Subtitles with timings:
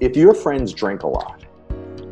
[0.00, 1.44] if your friends drink a lot,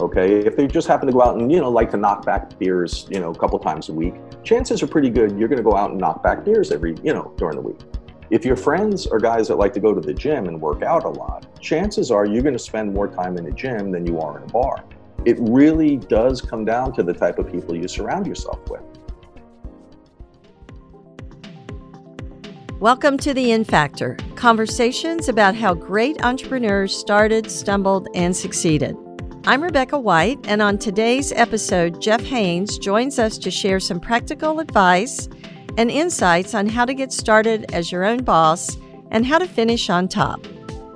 [0.01, 2.59] okay, if they just happen to go out and, you know, like to knock back
[2.59, 5.63] beers, you know, a couple times a week, chances are pretty good you're going to
[5.63, 7.79] go out and knock back beers every, you know, during the week.
[8.31, 11.05] If your friends are guys that like to go to the gym and work out
[11.05, 14.19] a lot, chances are you're going to spend more time in the gym than you
[14.21, 14.85] are in a bar.
[15.25, 18.83] It really does come down to the type of people you surround yourself with.
[22.87, 28.97] Welcome to the In Factor conversations about how great entrepreneurs started, stumbled, and succeeded.
[29.45, 34.61] I'm Rebecca White, and on today's episode, Jeff Haynes joins us to share some practical
[34.61, 35.29] advice
[35.77, 38.77] and insights on how to get started as your own boss
[39.11, 40.47] and how to finish on top.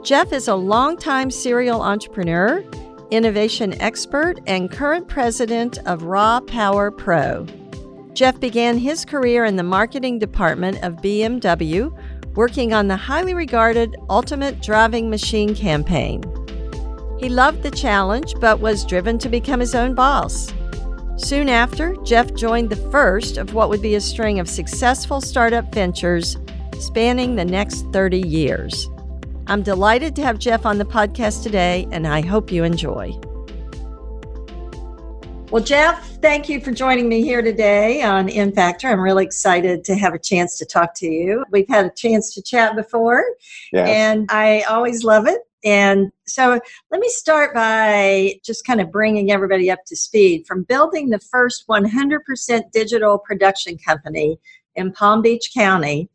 [0.05, 2.62] Jeff is a longtime serial entrepreneur,
[3.11, 7.48] innovation expert, and current president of Raw Power Pro.
[8.14, 11.96] Jeff began his career in the marketing department of BMW,
[12.34, 16.23] working on the highly regarded Ultimate Driving Machine campaign.
[17.19, 20.53] He loved the challenge, but was driven to become his own boss.
[21.16, 25.72] Soon after, Jeff joined the first of what would be a string of successful startup
[25.72, 26.36] ventures
[26.78, 28.88] spanning the next 30 years.
[29.47, 33.19] I'm delighted to have Jeff on the podcast today, and I hope you enjoy.
[35.51, 38.87] Well, Jeff, thank you for joining me here today on In Factor.
[38.87, 41.45] I'm really excited to have a chance to talk to you.
[41.51, 43.25] We've had a chance to chat before,
[43.73, 43.89] yes.
[43.89, 45.41] and I always love it.
[45.65, 46.61] And so
[46.93, 51.19] let me start by just kind of bringing everybody up to speed from building the
[51.19, 54.39] first 100% digital production company
[54.77, 56.09] in Palm Beach County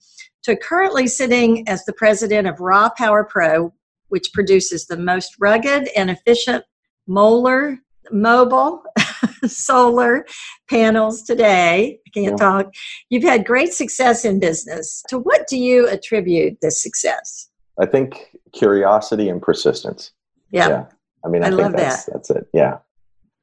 [0.44, 3.74] to currently sitting as the president of Raw Power Pro,
[4.08, 6.64] which produces the most rugged and efficient
[7.06, 8.84] molar mobile
[9.50, 10.26] solar
[10.70, 12.00] panels today.
[12.06, 12.46] I can't yeah.
[12.46, 12.74] talk.
[13.10, 15.04] You've had great success in business.
[15.10, 17.50] To what do you attribute this success?
[17.80, 20.12] I think curiosity and persistence.
[20.52, 20.70] Yeah.
[20.70, 20.86] yeah.
[21.24, 22.14] I mean, I, I think that's, that.
[22.14, 22.48] that's it.
[22.54, 22.78] Yeah.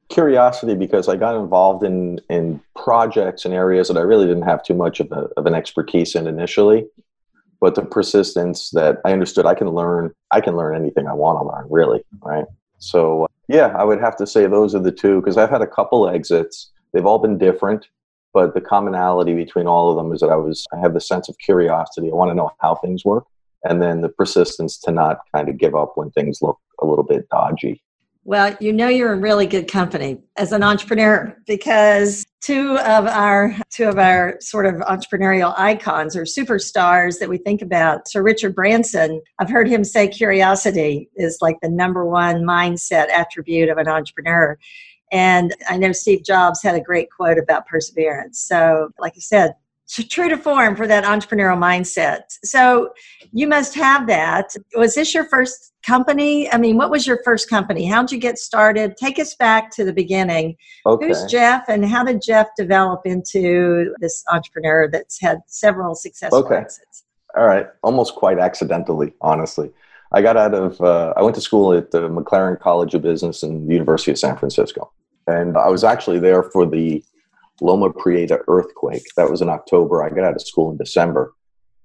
[0.09, 4.63] Curiosity because I got involved in, in projects and areas that I really didn't have
[4.63, 6.85] too much of, a, of an expertise in initially.
[7.59, 11.39] But the persistence that I understood I can learn, I can learn anything I want
[11.39, 12.03] to learn, really.
[12.21, 12.45] Right.
[12.83, 15.61] So uh, yeah, I would have to say those are the two because I've had
[15.61, 16.71] a couple exits.
[16.91, 17.87] They've all been different,
[18.33, 21.29] but the commonality between all of them is that I was I have the sense
[21.29, 22.09] of curiosity.
[22.11, 23.25] I want to know how things work,
[23.63, 27.05] and then the persistence to not kind of give up when things look a little
[27.05, 27.81] bit dodgy.
[28.25, 33.55] Well, you know you're in really good company as an entrepreneur because two of our
[33.71, 38.07] two of our sort of entrepreneurial icons or superstars that we think about.
[38.07, 43.69] Sir Richard Branson, I've heard him say curiosity is like the number one mindset attribute
[43.69, 44.57] of an entrepreneur.
[45.11, 48.41] And I know Steve Jobs had a great quote about perseverance.
[48.41, 49.53] So, like I said,
[49.87, 52.21] true to form for that entrepreneurial mindset.
[52.43, 52.93] So
[53.31, 54.55] you must have that.
[54.75, 56.51] Was this your first company?
[56.51, 57.85] I mean, what was your first company?
[57.85, 58.95] How'd you get started?
[58.97, 60.55] Take us back to the beginning.
[60.85, 61.07] Okay.
[61.07, 66.57] Who's Jeff and how did Jeff develop into this entrepreneur that's had several successful okay.
[66.57, 67.03] exits?
[67.35, 67.67] All right.
[67.83, 69.71] Almost quite accidentally, honestly.
[70.11, 73.43] I got out of, uh, I went to school at the McLaren College of Business
[73.43, 74.91] and the University of San Francisco.
[75.25, 77.03] And I was actually there for the
[77.63, 79.05] Loma Prieta earthquake.
[79.15, 80.03] That was in October.
[80.03, 81.33] I got out of school in December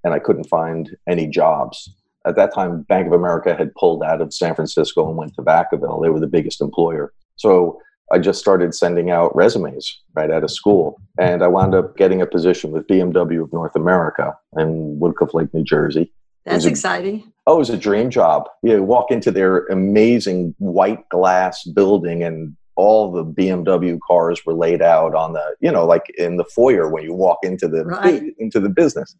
[0.04, 1.88] and I couldn't find any jobs.
[2.26, 5.42] At that time, Bank of America had pulled out of San Francisco and went to
[5.42, 6.02] Vacaville.
[6.02, 7.12] They were the biggest employer.
[7.36, 7.80] So
[8.12, 11.00] I just started sending out resumes right out of school.
[11.18, 15.54] And I wound up getting a position with BMW of North America in Woodcliff Lake,
[15.54, 16.12] New Jersey.
[16.44, 17.32] That's a, exciting.
[17.46, 18.48] Oh, it was a dream job.
[18.62, 24.80] You walk into their amazing white glass building and all the BMW cars were laid
[24.80, 28.32] out on the, you know, like in the foyer when you walk into the right.
[28.38, 29.16] into the business.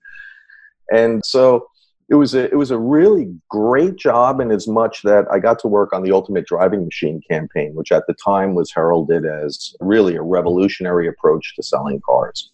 [0.92, 1.66] And so
[2.08, 5.58] it was a it was a really great job in as much that I got
[5.60, 9.74] to work on the Ultimate Driving Machine campaign, which at the time was heralded as
[9.80, 12.52] really a revolutionary approach to selling cars.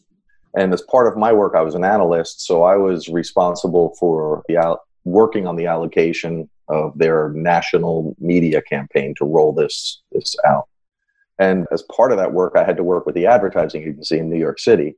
[0.57, 4.43] And as part of my work, I was an analyst, so I was responsible for
[4.49, 10.67] the working on the allocation of their national media campaign to roll this this out.
[11.39, 14.31] And as part of that work, I had to work with the advertising agency in
[14.31, 14.97] New York City.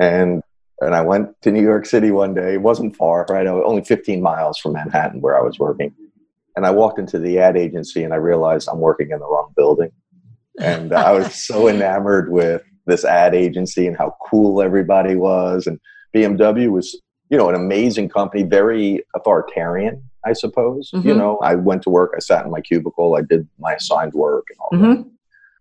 [0.00, 0.42] And
[0.80, 2.54] and I went to New York City one day.
[2.54, 3.46] It wasn't far, right?
[3.46, 5.94] Only 15 miles from Manhattan where I was working.
[6.56, 9.52] And I walked into the ad agency and I realized I'm working in the wrong
[9.56, 9.90] building.
[10.60, 15.66] And I was so enamored with this ad agency and how cool everybody was.
[15.66, 15.78] And
[16.14, 17.00] BMW was,
[17.30, 20.90] you know, an amazing company, very authoritarian, I suppose.
[20.92, 21.08] Mm-hmm.
[21.08, 24.12] You know, I went to work, I sat in my cubicle, I did my assigned
[24.12, 25.02] work and all mm-hmm.
[25.02, 25.10] that.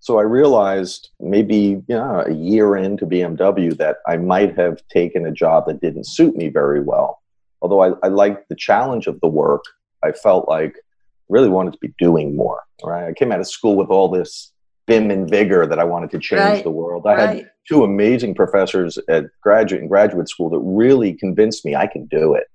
[0.04, 5.32] So I realized maybe know, a year into BMW that I might have taken a
[5.32, 7.22] job that didn't suit me very well.
[7.62, 9.64] Although I, I liked the challenge of the work,
[10.04, 10.76] I felt like
[11.30, 12.64] really wanted to be doing more.
[12.84, 13.08] Right.
[13.08, 14.52] I came out of school with all this
[14.90, 16.64] vim and vigor that I wanted to change right.
[16.66, 17.08] the world.
[17.08, 17.38] I right.
[17.38, 22.08] had two amazing professors at graduate and graduate school that really convinced me I can
[22.08, 22.48] do it.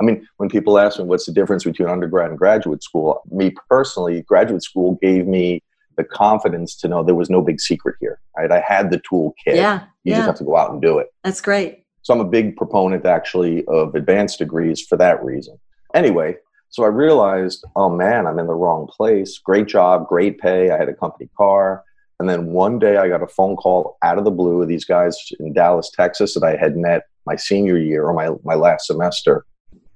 [0.00, 3.52] I mean, when people ask me what's the difference between undergrad and graduate school, me
[3.68, 5.62] personally, graduate school gave me
[5.96, 8.20] the confidence to know there was no big secret here.
[8.36, 8.50] Right?
[8.50, 9.32] I had the toolkit.
[9.46, 9.84] Yeah.
[10.04, 10.16] You yeah.
[10.16, 11.08] just have to go out and do it.
[11.24, 11.84] That's great.
[12.02, 15.58] So I'm a big proponent actually of advanced degrees for that reason.
[15.94, 16.36] Anyway,
[16.68, 19.38] so I realized, oh man, I'm in the wrong place.
[19.38, 20.70] Great job, great pay.
[20.70, 21.82] I had a company car.
[22.18, 24.84] And then one day I got a phone call out of the blue of these
[24.84, 28.86] guys in Dallas, Texas that I had met my senior year or my, my last
[28.86, 29.44] semester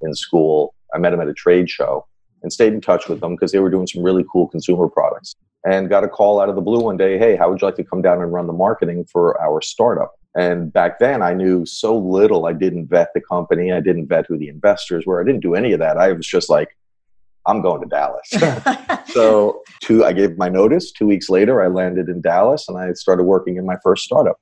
[0.03, 0.75] in school.
[0.95, 2.07] I met them at a trade show
[2.43, 5.35] and stayed in touch with them because they were doing some really cool consumer products.
[5.65, 7.77] And got a call out of the blue one day, hey, how would you like
[7.77, 10.15] to come down and run the marketing for our startup?
[10.35, 12.47] And back then, I knew so little.
[12.47, 13.73] I didn't vet the company.
[13.73, 15.21] I didn't vet who the investors were.
[15.21, 15.99] I didn't do any of that.
[15.99, 16.77] I was just like,
[17.47, 18.31] I'm going to Dallas.
[19.13, 20.93] so two, I gave my notice.
[20.93, 24.41] Two weeks later, I landed in Dallas and I started working in my first startup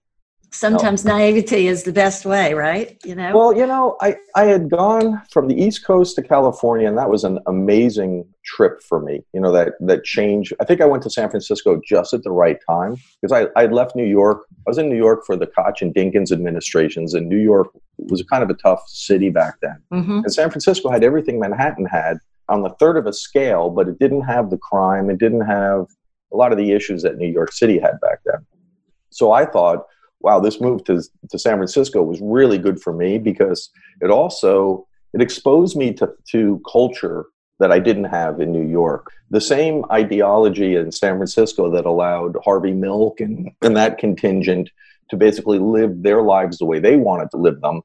[0.51, 1.17] sometimes no.
[1.17, 5.21] naivety is the best way right you know well you know i i had gone
[5.31, 9.41] from the east coast to california and that was an amazing trip for me you
[9.41, 12.59] know that that change i think i went to san francisco just at the right
[12.69, 15.83] time because i i left new york i was in new york for the koch
[15.83, 17.69] and dinkins administrations and new york
[17.99, 20.19] was kind of a tough city back then mm-hmm.
[20.19, 22.17] and san francisco had everything manhattan had
[22.49, 25.87] on the third of a scale but it didn't have the crime it didn't have
[26.33, 28.47] a lot of the issues that new york city had back then
[29.11, 29.85] so i thought
[30.21, 33.71] wow, this move to, to San Francisco was really good for me because
[34.01, 37.27] it also it exposed me to, to culture
[37.61, 39.11] that I didn't have in New York.
[39.31, 44.71] The same ideology in San Francisco that allowed Harvey Milk and, and that contingent
[45.11, 47.81] to basically live their lives the way they wanted to live them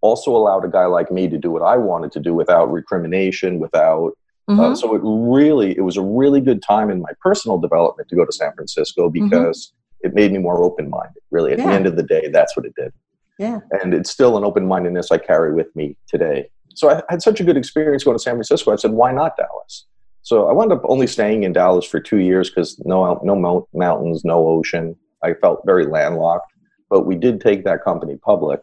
[0.00, 3.58] also allowed a guy like me to do what I wanted to do without recrimination,
[3.58, 4.12] without
[4.48, 4.60] uh, mm-hmm.
[4.60, 8.16] uh, so it really it was a really good time in my personal development to
[8.16, 9.28] go to San Francisco mm-hmm.
[9.28, 11.22] because it made me more open minded.
[11.30, 11.66] Really, at yeah.
[11.66, 12.92] the end of the day, that's what it did.
[13.38, 13.60] Yeah.
[13.82, 16.50] And it's still an open mindedness I carry with me today.
[16.74, 18.72] So I had such a good experience going to San Francisco.
[18.72, 19.86] I said, why not Dallas?
[20.22, 24.24] So I wound up only staying in Dallas for two years because no no mountains,
[24.24, 24.94] no ocean.
[25.24, 26.52] I felt very landlocked.
[26.90, 28.60] But we did take that company public,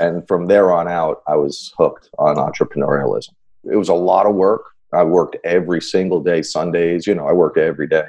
[0.00, 3.30] and from there on out, I was hooked on entrepreneurialism.
[3.70, 4.62] It was a lot of work.
[4.92, 7.06] I worked every single day, Sundays.
[7.06, 8.06] You know, I worked every day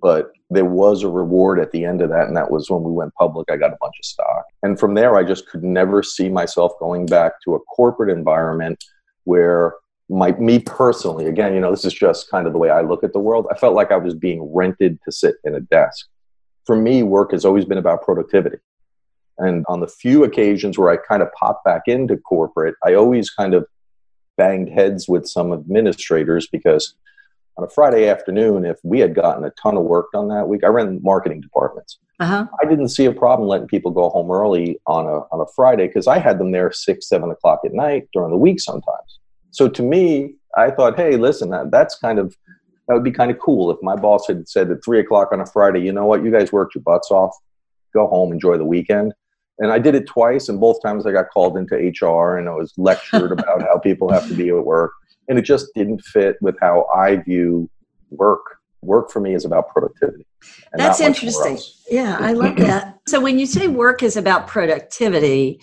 [0.00, 2.90] but there was a reward at the end of that and that was when we
[2.90, 4.44] went public i got a bunch of stock.
[4.62, 8.82] And from there i just could never see myself going back to a corporate environment
[9.24, 9.74] where
[10.08, 13.04] my me personally again you know this is just kind of the way i look
[13.04, 16.06] at the world i felt like i was being rented to sit in a desk.
[16.64, 18.58] For me work has always been about productivity.
[19.38, 23.28] And on the few occasions where i kind of popped back into corporate i always
[23.30, 23.66] kind of
[24.38, 26.94] banged heads with some administrators because
[27.58, 30.62] on a Friday afternoon, if we had gotten a ton of work done that week,
[30.62, 31.98] I ran marketing departments.
[32.20, 32.46] Uh-huh.
[32.62, 35.88] I didn't see a problem letting people go home early on a on a Friday
[35.88, 39.18] because I had them there six, seven o'clock at night during the week sometimes.
[39.50, 42.36] So to me, I thought, hey, listen, that, that's kind of
[42.86, 45.40] that would be kind of cool if my boss had said at three o'clock on
[45.40, 47.34] a Friday, you know what, you guys worked your butts off,
[47.92, 49.12] go home, enjoy the weekend.
[49.58, 52.52] And I did it twice, and both times I got called into HR and I
[52.52, 54.92] was lectured about how people have to be at work
[55.28, 57.68] and it just didn't fit with how I view
[58.10, 58.42] work.
[58.82, 60.24] Work for me is about productivity.
[60.72, 61.58] That's interesting.
[61.90, 62.98] Yeah, I love that.
[63.08, 65.60] So when you say work is about productivity,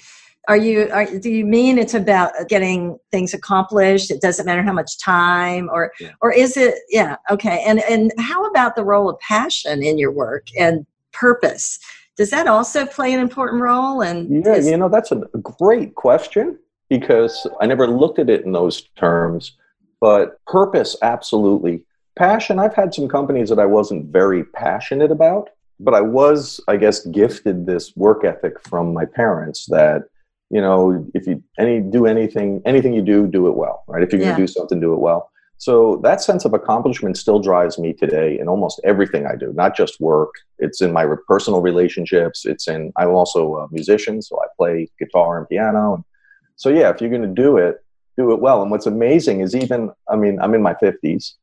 [0.47, 4.73] are you are, do you mean it's about getting things accomplished it doesn't matter how
[4.73, 6.11] much time or yeah.
[6.21, 10.11] or is it yeah okay and and how about the role of passion in your
[10.11, 11.79] work and purpose
[12.17, 15.95] does that also play an important role and yeah is, you know that's a great
[15.95, 16.57] question
[16.89, 19.57] because I never looked at it in those terms.
[20.01, 21.83] But purpose, absolutely.
[22.15, 25.49] Passion, I've had some companies that I wasn't very passionate about,
[25.79, 30.03] but I was, I guess, gifted this work ethic from my parents that,
[30.49, 34.03] you know, if you any do anything, anything you do, do it well, right?
[34.03, 35.31] If you're going to do something, do it well.
[35.57, 39.75] So that sense of accomplishment still drives me today in almost everything I do, not
[39.75, 40.33] just work.
[40.59, 42.45] It's in my personal relationships.
[42.45, 46.05] It's in, I'm also a musician, so I play guitar and piano.
[46.55, 47.83] So yeah, if you're going to do it,
[48.17, 48.61] do it well.
[48.61, 51.33] And what's amazing is even, I mean, I'm in my 50s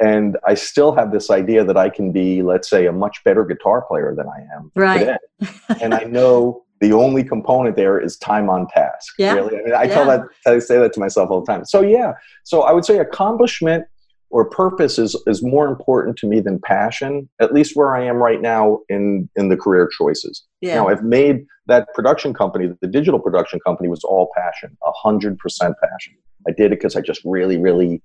[0.00, 3.44] and I still have this idea that I can be, let's say, a much better
[3.44, 4.98] guitar player than I am right.
[5.40, 5.52] today.
[5.82, 9.14] and I know the only component there is time on task.
[9.18, 9.34] Yeah.
[9.34, 9.58] Really.
[9.58, 9.94] I mean, I yeah.
[9.94, 11.64] tell that, I say that to myself all the time.
[11.64, 12.12] So yeah.
[12.42, 13.86] So I would say accomplishment
[14.34, 18.16] or purpose is, is more important to me than passion, at least where I am
[18.16, 20.42] right now in, in the career choices.
[20.60, 20.74] Yeah.
[20.74, 26.14] Now, I've made that production company, the digital production company, was all passion, 100% passion.
[26.48, 28.02] I did it because I just really, really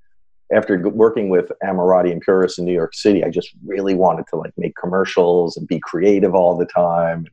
[0.53, 4.35] after working with Ammirati and Puris in New York City, I just really wanted to
[4.35, 7.25] like make commercials and be creative all the time.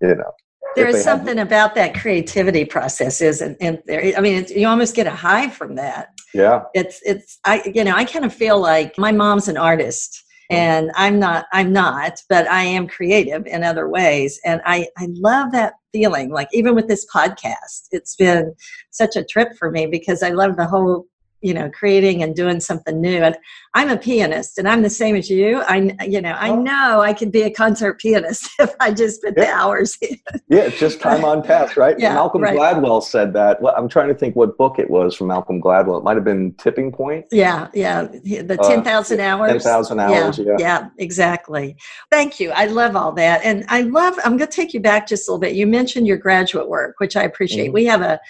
[0.00, 0.32] You know,
[0.74, 1.46] there is something had...
[1.46, 4.14] about that creativity process, isn't and there?
[4.16, 6.11] I mean, you almost get a high from that.
[6.34, 10.22] Yeah, it's it's I you know I kind of feel like my mom's an artist
[10.52, 10.56] mm.
[10.56, 15.06] and i'm not i'm not but i am creative in other ways and i i
[15.10, 18.54] love that feeling like even with this podcast it's been
[18.90, 21.06] such a trip for me because i love the whole
[21.42, 23.22] you know creating and doing something new.
[23.22, 23.36] And
[23.74, 25.60] i'm a pianist and i'm the same as you.
[25.62, 29.34] I you know i know i could be a concert pianist if i just put
[29.36, 29.44] yeah.
[29.44, 30.18] the hours in
[30.48, 31.98] yeah it's just time on task right?
[32.02, 32.58] Yeah, malcolm right.
[32.58, 33.60] gladwell said that.
[33.60, 35.98] Well, i'm trying to think what book it was from malcolm gladwell.
[35.98, 37.26] It might have been tipping point.
[37.30, 38.04] Yeah yeah.
[38.04, 39.52] The 10000 uh, hours?
[39.52, 41.76] 10000 hours yeah, yeah, yeah exactly.
[42.10, 42.50] Thank you.
[42.50, 43.44] I love all that.
[43.44, 45.54] And i love i'm going to take you back just a little bit.
[45.54, 47.66] You mentioned your graduate work which i appreciate.
[47.66, 47.74] Mm-hmm.
[47.74, 48.20] we have a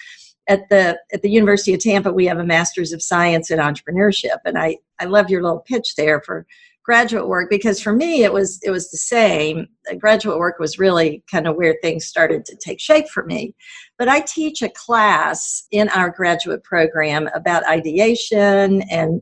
[0.47, 4.37] at the at the University of Tampa, we have a Master's of Science in Entrepreneurship,
[4.45, 6.45] and I I love your little pitch there for
[6.83, 9.67] graduate work because for me it was it was the same.
[9.99, 13.55] Graduate work was really kind of where things started to take shape for me.
[13.97, 19.21] But I teach a class in our graduate program about ideation and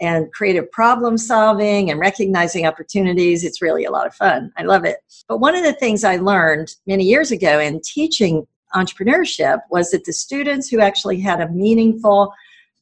[0.00, 3.42] and creative problem solving and recognizing opportunities.
[3.42, 4.52] It's really a lot of fun.
[4.56, 4.98] I love it.
[5.28, 10.04] But one of the things I learned many years ago in teaching entrepreneurship was that
[10.04, 12.32] the students who actually had a meaningful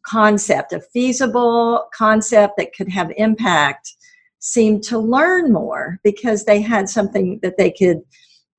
[0.05, 3.93] concept, a feasible concept that could have impact,
[4.38, 8.00] seemed to learn more because they had something that they could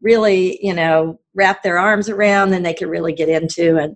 [0.01, 3.77] really, you know, wrap their arms around and they could really get into.
[3.77, 3.95] And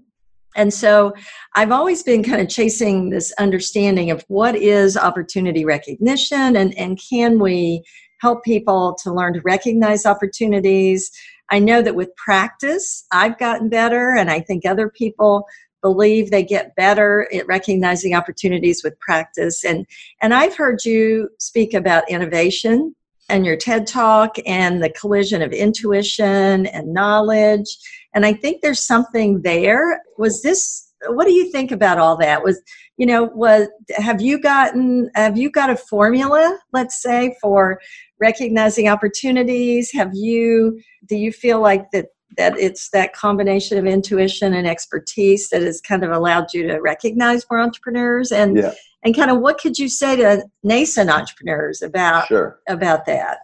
[0.56, 1.14] and so
[1.56, 7.00] I've always been kind of chasing this understanding of what is opportunity recognition and, and
[7.10, 7.84] can we
[8.20, 11.10] help people to learn to recognize opportunities
[11.52, 15.46] I know that with practice, I've gotten better, and I think other people
[15.82, 19.66] believe they get better at recognizing opportunities with practice.
[19.66, 19.86] And,
[20.22, 22.96] and I've heard you speak about innovation
[23.30, 27.78] and your TED talk and the collision of intuition and knowledge.
[28.14, 30.02] And I think there's something there.
[30.18, 32.62] Was this what do you think about all that was
[32.98, 37.80] you know was have you gotten have you got a formula let's say for
[38.22, 44.54] recognizing opportunities have you do you feel like that that it's that combination of intuition
[44.54, 48.74] and expertise that has kind of allowed you to recognize more entrepreneurs and yeah.
[49.04, 52.60] and kind of what could you say to nascent entrepreneurs about sure.
[52.70, 53.40] about that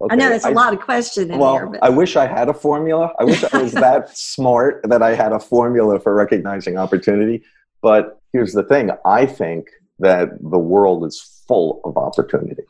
[0.00, 0.12] Okay.
[0.12, 1.66] I know that's a I, lot of questions well, here.
[1.66, 1.82] But.
[1.82, 3.12] I wish I had a formula.
[3.18, 7.42] I wish I was that smart that I had a formula for recognizing opportunity.
[7.82, 9.66] But here's the thing I think
[9.98, 12.62] that the world is full of opportunity.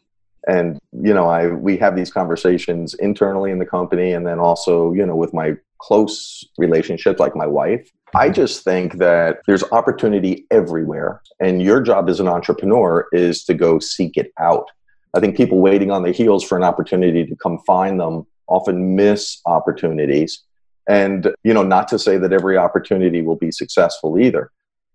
[0.47, 4.93] And, you know, I we have these conversations internally in the company and then also,
[4.93, 7.91] you know, with my close relationships like my wife.
[8.15, 11.21] I just think that there's opportunity everywhere.
[11.41, 14.71] And your job as an entrepreneur is to go seek it out
[15.15, 18.95] I think people waiting on their heels for an opportunity to come find them often
[18.95, 20.43] miss opportunities.
[20.89, 24.51] And, you know, not to say that every opportunity will be successful either,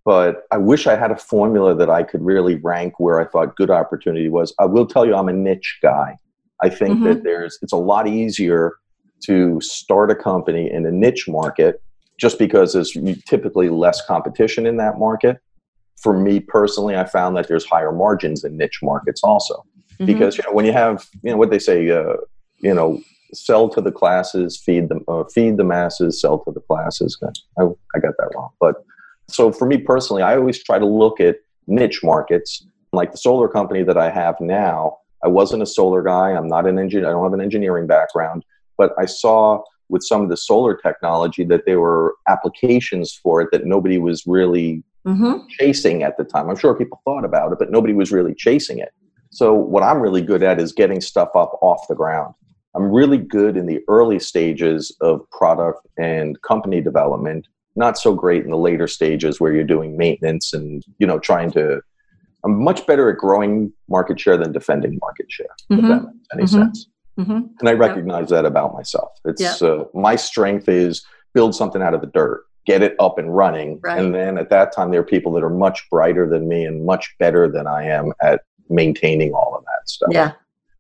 [0.06, 3.56] but I wish I had a formula that I could really rank where I thought
[3.56, 4.54] good opportunity was.
[4.60, 6.18] I will tell you, I'm a niche guy.
[6.62, 7.06] I think mm-hmm.
[7.06, 8.74] that there's, it's a lot easier
[9.26, 11.82] to start a company in a niche market
[12.20, 12.96] just because there's
[13.26, 15.38] typically less competition in that market.
[16.02, 20.06] For me personally, I found that there's higher margins in niche markets also mm-hmm.
[20.06, 22.16] because you know when you have you know what they say uh,
[22.60, 23.02] you know
[23.34, 27.18] sell to the classes feed them uh, feed the masses sell to the classes
[27.58, 28.84] I, I got that wrong but
[29.30, 31.38] so for me personally i always try to look at
[31.68, 36.32] niche markets like the solar company that i have now i wasn't a solar guy
[36.32, 38.44] i'm not an engineer i don't have an engineering background
[38.77, 43.50] but i saw with some of the solar technology that there were applications for it
[43.51, 45.46] that nobody was really mm-hmm.
[45.50, 48.80] chasing at the time i'm sure people thought about it but nobody was really chasing
[48.80, 48.94] it
[49.34, 52.36] so, what I'm really good at is getting stuff up off the ground.
[52.75, 58.44] I'm really good in the early stages of product and company development, not so great
[58.44, 61.82] in the later stages where you're doing maintenance and, you know, trying to.
[62.46, 65.86] I'm much better at growing market share than defending market share, mm-hmm.
[65.86, 66.65] if that makes any mm-hmm.
[66.65, 66.88] sense.
[67.18, 67.42] Mm-hmm.
[67.60, 69.12] And I recognize that about myself.
[69.24, 69.62] It's yep.
[69.62, 73.80] uh, my strength is build something out of the dirt, get it up and running.
[73.82, 73.98] Right.
[73.98, 76.86] And then at that time, there are people that are much brighter than me and
[76.86, 80.10] much better than I am at maintaining all of that stuff.
[80.12, 80.34] Yeah.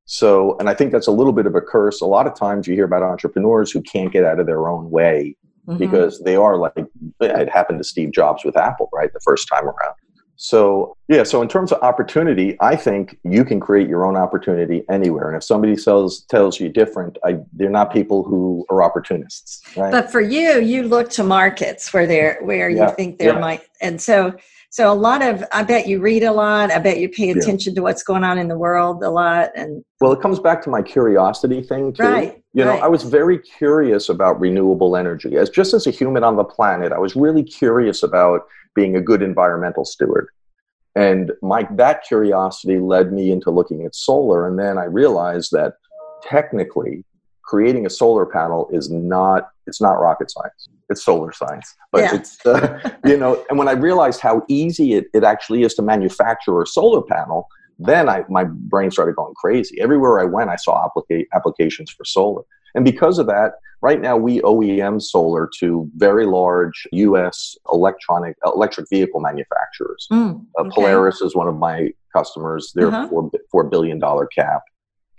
[0.05, 2.01] So, and I think that's a little bit of a curse.
[2.01, 4.91] A lot of times you hear about entrepreneurs who can't get out of their own
[4.91, 5.77] way mm-hmm.
[5.77, 6.73] because they are like,
[7.21, 9.11] it happened to Steve Jobs with Apple, right?
[9.13, 9.95] The first time around.
[10.35, 14.83] So, yeah, so in terms of opportunity, I think you can create your own opportunity
[14.89, 15.27] anywhere.
[15.27, 19.61] And if somebody sells, tells you different, I, they're not people who are opportunists.
[19.77, 19.91] Right?
[19.91, 23.39] But for you, you look to markets where there where you think there yeah.
[23.39, 24.33] might, and so
[24.73, 26.71] So a lot of, I bet you read a lot.
[26.71, 27.75] I bet you pay attention yeah.
[27.75, 29.51] to what's going on in the world a lot.
[29.55, 32.01] And well, it comes back to my curiosity thing too.
[32.01, 32.42] Right.
[32.53, 32.83] You know, right.
[32.83, 35.37] I was very curious about renewable energy.
[35.37, 38.41] As just as a human on the planet, I was really curious about
[38.75, 40.27] being a good environmental steward.
[40.95, 44.47] And my that curiosity led me into looking at solar.
[44.47, 45.73] And then I realized that
[46.21, 47.03] technically
[47.43, 52.15] creating a solar panel is not it's not rocket science it's solar science but yeah.
[52.15, 55.81] it's uh, you know and when i realized how easy it, it actually is to
[55.81, 57.47] manufacture a solar panel
[57.79, 62.05] then I, my brain started going crazy everywhere i went i saw applica- applications for
[62.05, 62.43] solar
[62.75, 68.87] and because of that right now we oem solar to very large us electronic electric
[68.89, 70.69] vehicle manufacturers mm, okay.
[70.69, 73.07] uh, polaris is one of my customers they're uh-huh.
[73.07, 74.01] four, $4 billion
[74.35, 74.61] cap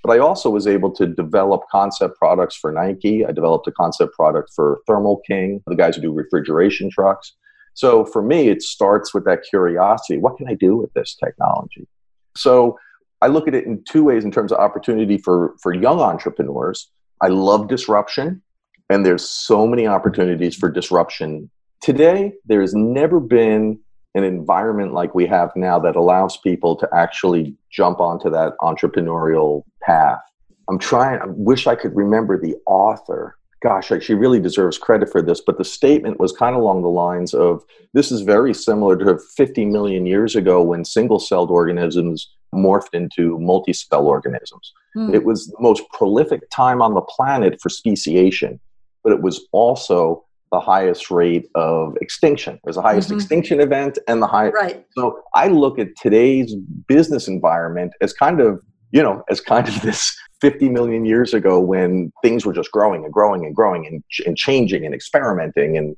[0.05, 3.25] but I also was able to develop concept products for Nike.
[3.25, 7.33] I developed a concept product for Thermo King, the guys who do refrigeration trucks.
[7.73, 10.19] So for me, it starts with that curiosity.
[10.19, 11.89] What can I do with this technology?
[12.37, 12.79] So
[13.23, 16.91] I look at it in two ways in terms of opportunity for, for young entrepreneurs.
[17.21, 18.43] I love disruption,
[18.91, 21.51] and there's so many opportunities for disruption.
[21.81, 23.79] Today, there has never been
[24.15, 29.65] an environment like we have now that allows people to actually jump onto that entrepreneurial
[29.83, 30.21] path.
[30.69, 33.37] I'm trying, I wish I could remember the author.
[33.65, 36.89] Gosh, she really deserves credit for this, but the statement was kind of along the
[36.89, 42.31] lines of this is very similar to 50 million years ago when single celled organisms
[42.55, 44.71] morphed into multi cell organisms.
[44.95, 45.15] Mm.
[45.15, 48.61] It was the most prolific time on the planet for speciation,
[49.03, 52.61] but it was also the highest rate of extinction.
[52.65, 53.17] There's the highest mm-hmm.
[53.17, 54.55] extinction event and the highest.
[54.55, 54.87] Right.
[54.97, 56.55] So I look at today's
[56.87, 58.63] business environment as kind of,
[58.95, 63.05] you know, as kind of this 50 million years ago when things were just growing
[63.05, 65.77] and growing and growing and, and changing and experimenting.
[65.77, 65.97] And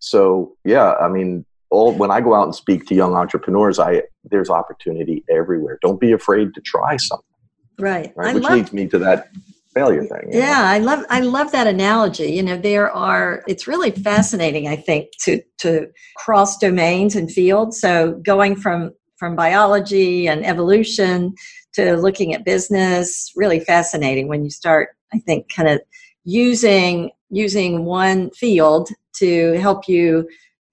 [0.00, 4.02] so, yeah, I mean, all when I go out and speak to young entrepreneurs, I
[4.24, 5.78] there's opportunity everywhere.
[5.82, 7.24] Don't be afraid to try something.
[7.78, 8.12] Right.
[8.16, 8.34] right?
[8.34, 9.30] Which love- leads me to that
[9.72, 10.30] failure thing.
[10.32, 10.64] Yeah, know?
[10.64, 12.32] I love I love that analogy.
[12.32, 17.80] You know, there are it's really fascinating, I think, to to cross domains and fields.
[17.80, 21.32] So going from from biology and evolution
[21.74, 25.80] to looking at business, really fascinating when you start, I think, kind of
[26.24, 30.28] using using one field to help you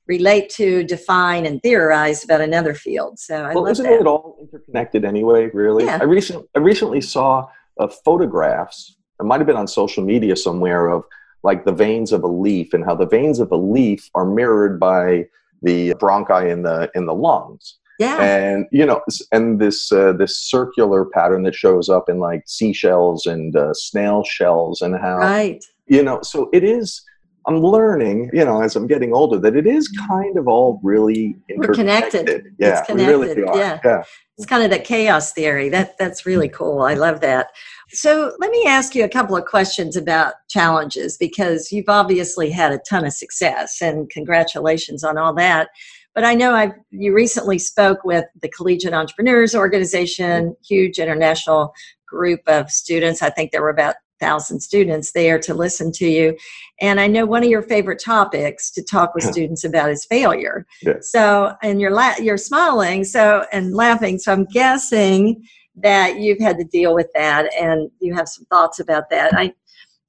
[0.07, 3.19] relate to, define, and theorize about another field.
[3.19, 4.01] So I well, isn't that.
[4.01, 5.49] it all interconnected anyway?
[5.53, 5.99] Really, yeah.
[6.01, 8.95] I recently I recently saw of photographs.
[9.19, 11.03] It might have been on social media somewhere of
[11.43, 14.79] like the veins of a leaf and how the veins of a leaf are mirrored
[14.79, 15.25] by
[15.61, 17.77] the bronchi in the in the lungs.
[17.99, 18.21] Yeah.
[18.21, 23.25] And you know, and this uh, this circular pattern that shows up in like seashells
[23.25, 25.63] and uh, snail shells and how right.
[25.87, 27.03] You know, so it is.
[27.47, 31.35] I'm learning, you know, as I'm getting older, that it is kind of all really
[31.49, 32.27] interconnected.
[32.27, 32.55] We're connected.
[32.59, 33.17] Yeah, connected.
[33.17, 33.57] we really are.
[33.57, 33.79] Yeah.
[33.83, 34.03] yeah.
[34.37, 35.67] It's kind of the chaos theory.
[35.67, 36.81] That that's really cool.
[36.81, 37.47] I love that.
[37.89, 42.71] So let me ask you a couple of questions about challenges because you've obviously had
[42.71, 45.69] a ton of success and congratulations on all that.
[46.15, 51.73] But I know I you recently spoke with the Collegiate Entrepreneurs Organization, huge international
[52.07, 53.21] group of students.
[53.21, 56.37] I think there were about thousand students there to listen to you.
[56.81, 59.31] And I know one of your favorite topics to talk with hmm.
[59.31, 60.65] students about is failure.
[61.01, 64.19] So, and you're la- you're smiling so and laughing.
[64.19, 65.43] So I'm guessing
[65.75, 69.33] that you've had to deal with that and you have some thoughts about that.
[69.33, 69.53] I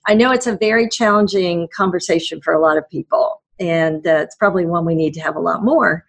[0.07, 4.35] I know it's a very challenging conversation for a lot of people and uh, it's
[4.37, 6.05] probably one we need to have a lot more.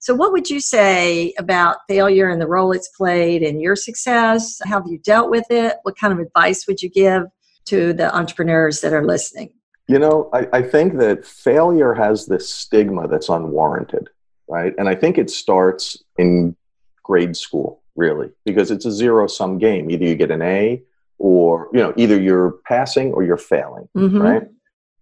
[0.00, 4.60] So, what would you say about failure and the role it's played in your success?
[4.64, 5.76] How have you dealt with it?
[5.84, 7.24] What kind of advice would you give
[7.66, 9.52] to the entrepreneurs that are listening?
[9.88, 14.08] You know, I, I think that failure has this stigma that's unwarranted,
[14.48, 14.74] right?
[14.78, 16.56] And I think it starts in
[17.04, 19.90] grade school, really, because it's a zero sum game.
[19.90, 20.82] Either you get an A
[21.18, 24.20] or, you know, either you're passing or you're failing, mm-hmm.
[24.20, 24.42] right?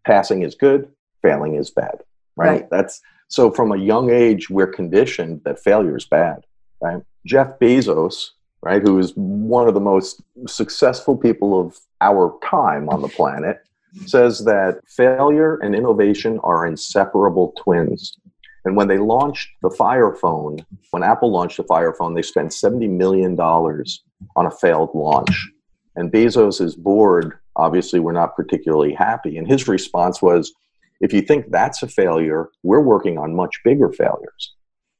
[0.06, 0.86] Passing is good,
[1.24, 2.02] failing is bad,
[2.36, 2.48] right?
[2.48, 2.70] right?
[2.70, 6.44] That's so from a young age, we're conditioned that failure is bad,
[6.80, 7.02] right?
[7.26, 8.30] Jeff Bezos,
[8.62, 13.58] right, who is one of the most successful people of our time on the planet,
[14.06, 18.16] says that failure and innovation are inseparable twins.
[18.64, 20.58] And when they launched the Fire Phone,
[20.90, 25.50] when Apple launched the Fire Phone, they spent $70 million on a failed launch.
[25.96, 29.38] And Bezos' board obviously were not particularly happy.
[29.38, 30.52] And his response was
[31.00, 34.54] if you think that's a failure, we're working on much bigger failures.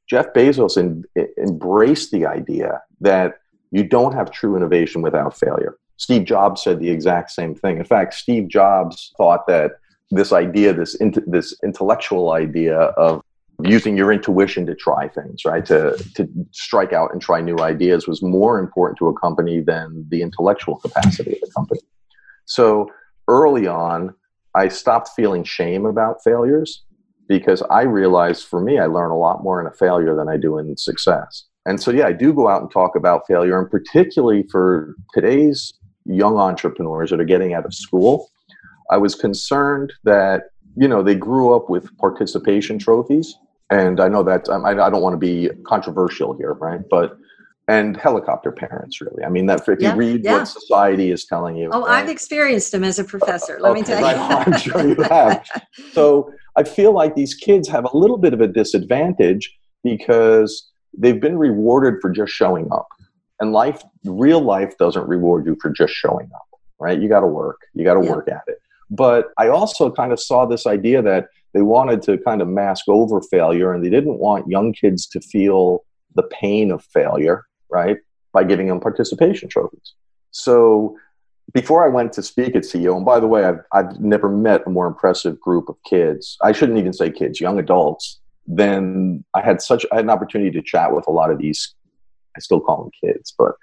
[0.09, 1.03] Jeff Bezos in,
[1.37, 3.35] embraced the idea that
[3.71, 5.77] you don't have true innovation without failure.
[5.97, 7.77] Steve Jobs said the exact same thing.
[7.77, 9.71] In fact, Steve Jobs thought that
[10.11, 13.21] this idea, this, this intellectual idea of
[13.63, 15.65] using your intuition to try things, right?
[15.65, 20.05] To to strike out and try new ideas was more important to a company than
[20.09, 21.81] the intellectual capacity of the company.
[22.45, 22.91] So
[23.27, 24.13] early on,
[24.55, 26.83] I stopped feeling shame about failures
[27.27, 30.37] because I realized for me, I learn a lot more in a failure than I
[30.37, 31.45] do in success.
[31.65, 35.73] And so, yeah, I do go out and talk about failure, and particularly for today's
[36.05, 38.29] young entrepreneurs that are getting out of school,
[38.91, 40.43] I was concerned that
[40.77, 43.35] you know they grew up with participation trophies
[43.69, 46.81] and I know that um, I, I don't want to be controversial here, right?
[46.89, 47.17] But
[47.67, 49.23] and helicopter parents, really.
[49.23, 50.33] I mean, that if yeah, you read yeah.
[50.33, 51.69] what society is telling you.
[51.71, 52.03] Oh, right?
[52.03, 53.57] I've experienced them as a professor.
[53.59, 54.05] Let okay, me tell you.
[54.05, 55.47] Right, I'm sure you have.
[55.91, 59.51] so I feel like these kids have a little bit of a disadvantage
[59.83, 62.87] because they've been rewarded for just showing up,
[63.39, 66.47] and life, real life, doesn't reward you for just showing up.
[66.79, 66.99] Right?
[66.99, 67.61] You got to work.
[67.73, 68.11] You got to yeah.
[68.11, 68.59] work at it.
[68.91, 72.85] But I also kind of saw this idea that they wanted to kind of mask
[72.87, 75.83] over failure and they didn't want young kids to feel
[76.15, 77.97] the pain of failure, right?
[78.33, 79.93] By giving them participation trophies.
[80.31, 80.97] So
[81.53, 84.63] before I went to speak at CEO, and by the way, I've, I've never met
[84.65, 86.37] a more impressive group of kids.
[86.41, 88.19] I shouldn't even say kids, young adults.
[88.47, 91.73] Then I had such I had an opportunity to chat with a lot of these.
[92.35, 93.53] I still call them kids, but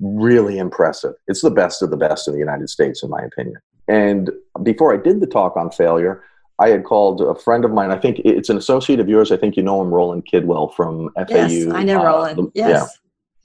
[0.00, 1.14] really impressive.
[1.28, 3.56] It's the best of the best in the United States, in my opinion.
[3.86, 4.30] And
[4.62, 6.24] before I did the talk on failure,
[6.58, 7.90] I had called a friend of mine.
[7.90, 9.30] I think it's an associate of yours.
[9.30, 11.46] I think you know him, Roland Kidwell from FAU.
[11.46, 12.38] Yes, I know uh, Roland.
[12.38, 12.98] The, yes.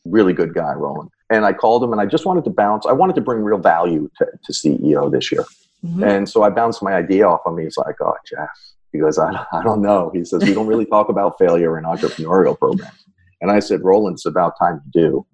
[0.09, 1.09] Really good guy, Roland.
[1.29, 2.85] And I called him and I just wanted to bounce.
[2.85, 5.45] I wanted to bring real value to, to CEO this year.
[5.85, 6.03] Mm-hmm.
[6.03, 7.63] And so I bounced my idea off of me.
[7.63, 8.49] He's like, oh, Jeff.
[8.91, 10.11] He goes, I, I don't know.
[10.13, 13.05] He says, we don't really talk about failure in entrepreneurial programs.
[13.41, 15.25] And I said, Roland, it's about time to do.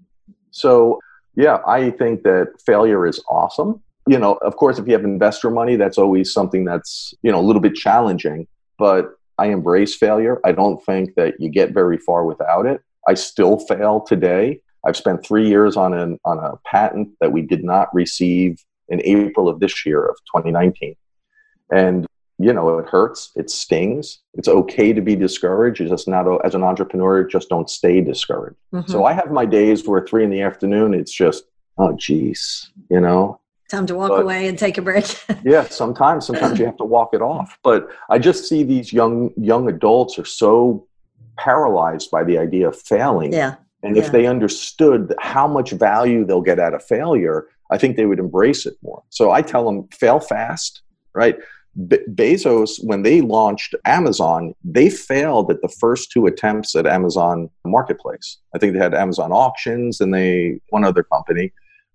[0.52, 1.00] So,
[1.36, 5.50] yeah, I think that failure is awesome you know, of course, if you have investor
[5.50, 8.48] money, that's always something that's, you know, a little bit challenging.
[8.78, 10.40] But I embrace failure.
[10.46, 12.82] I don't think that you get very far without it.
[13.08, 14.62] I still fail today.
[14.86, 19.02] I've spent three years on an on a patent that we did not receive in
[19.04, 20.96] April of this year of 2019.
[21.72, 22.06] And
[22.38, 24.20] you know, it hurts, it stings.
[24.34, 25.80] It's okay to be discouraged.
[25.80, 28.58] It's just not as an entrepreneur, just don't stay discouraged.
[28.74, 28.92] Mm-hmm.
[28.92, 31.46] So I have my days where three in the afternoon, it's just,
[31.78, 36.26] oh geez, you know, time to walk but, away and take a break yeah sometimes
[36.28, 40.20] sometimes you have to walk it off but i just see these young young adults
[40.20, 40.88] are so
[41.38, 46.42] paralyzed by the idea of failing yeah and if they understood how much value they'll
[46.42, 49.04] get out of failure i think they would embrace it more.
[49.10, 50.82] So i tell them fail fast
[51.16, 51.38] right?
[51.88, 57.50] Be- bezos when they launched amazon they failed at the first two attempts at amazon
[57.66, 58.38] marketplace.
[58.54, 61.52] I think they had amazon auctions and they one other company.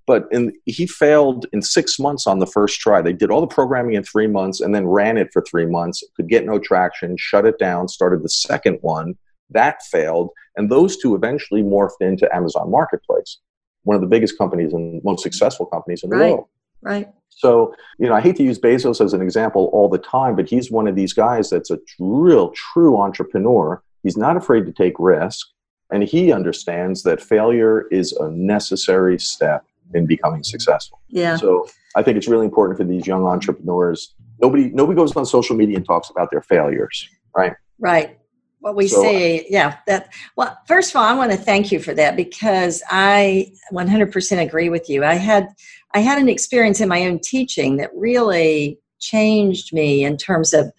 [0.06, 3.00] But in, he failed in six months on the first try.
[3.00, 6.02] They did all the programming in three months and then ran it for three months,
[6.16, 9.14] could get no traction, shut it down, started the second one.
[9.50, 10.30] That failed.
[10.56, 13.38] And those two eventually morphed into Amazon Marketplace,
[13.82, 16.32] one of the biggest companies and most successful companies in the right.
[16.32, 16.46] world.
[16.82, 17.08] Right.
[17.28, 20.48] So, you know, I hate to use Bezos as an example all the time, but
[20.48, 23.82] he's one of these guys that's a real, true entrepreneur.
[24.02, 25.46] He's not afraid to take risk,
[25.90, 31.00] and he understands that failure is a necessary step in becoming successful.
[31.08, 31.36] Yeah.
[31.36, 34.14] So I think it's really important for these young entrepreneurs.
[34.40, 37.54] Nobody nobody goes on social media and talks about their failures, right?
[37.78, 38.18] Right.
[38.60, 39.78] What we so, uh, see, yeah.
[39.86, 44.42] That well, first of all, I want to thank you for that because I 100%
[44.42, 45.02] agree with you.
[45.04, 45.48] I had
[45.94, 50.72] I had an experience in my own teaching that really changed me in terms of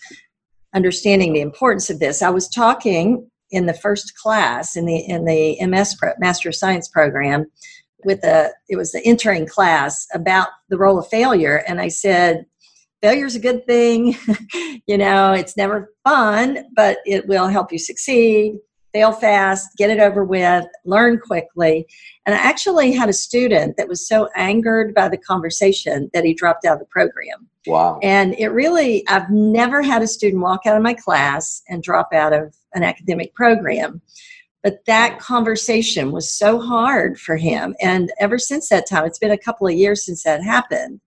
[0.76, 2.22] understanding the importance of this.
[2.22, 6.56] I was talking in the first class in the in the MS pro, Master of
[6.56, 7.48] Science program
[8.06, 12.46] with a it was the entering class about the role of failure and i said
[13.02, 14.16] failure's is a good thing
[14.88, 18.58] you know it's never fun but it will help you succeed
[18.94, 21.86] fail fast get it over with learn quickly
[22.26, 26.34] and i actually had a student that was so angered by the conversation that he
[26.34, 30.62] dropped out of the program wow and it really i've never had a student walk
[30.66, 34.02] out of my class and drop out of an academic program
[34.64, 37.76] but that conversation was so hard for him.
[37.82, 41.02] And ever since that time, it's been a couple of years since that happened.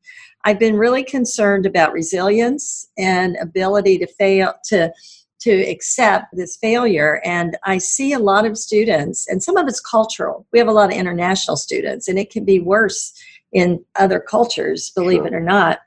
[0.44, 4.92] I've been really concerned about resilience and ability to fail to
[5.40, 7.20] to accept this failure.
[7.24, 10.46] And i see a lot of students and some of it's cultural.
[10.52, 13.12] We have a lot of international students and it can be worse
[13.52, 15.26] in other cultures believe sure.
[15.26, 15.80] it or not.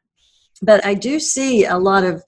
[0.62, 2.24] But i do see a lot of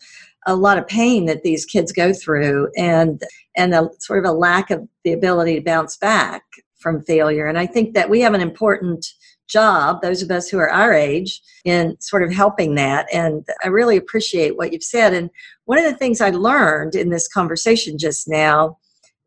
[0.48, 3.22] a lot of pain that these kids go through and
[3.56, 6.44] and a sort of a lack of the ability to bounce back
[6.80, 7.46] from failure.
[7.48, 9.14] And i think that we have an important
[9.50, 13.08] job, those of us who are our age, in sort of helping that.
[13.14, 15.14] And I really appreciate what you've said.
[15.14, 15.30] And
[15.66, 18.78] one of the things I learned in this conversation just now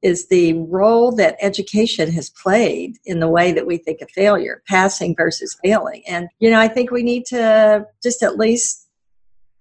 [0.03, 4.63] is the role that education has played in the way that we think of failure,
[4.67, 6.03] passing versus failing.
[6.09, 8.89] And, you know, I think we need to just at least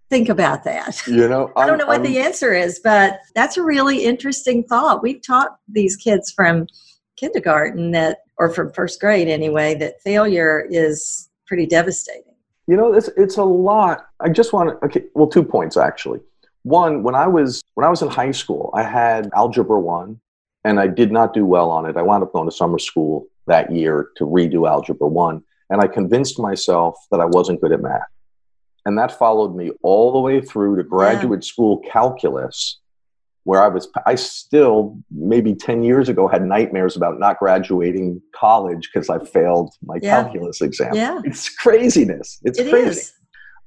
[0.10, 1.06] think about that.
[1.08, 3.64] You know, I'm, I do not know what I'm, the answer is, but that's a
[3.64, 5.04] really interesting thought.
[5.04, 6.68] We've taught these kids from
[7.18, 12.34] kindergarten that, or from first grade anyway, that failure is pretty devastating.
[12.66, 14.08] You know, it's it's a lot.
[14.20, 14.86] I just want to.
[14.86, 16.22] Okay, well, two points actually.
[16.64, 20.20] One, when I was when I was in high school, I had algebra one,
[20.66, 21.98] and I did not do well on it.
[21.98, 25.86] I wound up going to summer school that year to redo algebra one, and I
[25.86, 28.02] convinced myself that I wasn't good at math.
[28.86, 31.48] And that followed me all the way through to graduate yeah.
[31.48, 32.80] school calculus,
[33.44, 38.90] where I was, I still, maybe 10 years ago, had nightmares about not graduating college
[38.94, 40.24] because I failed my yeah.
[40.24, 40.94] calculus exam.
[40.94, 41.22] Yeah.
[41.24, 42.40] It's craziness.
[42.44, 43.00] It's it crazy.
[43.00, 43.14] Is.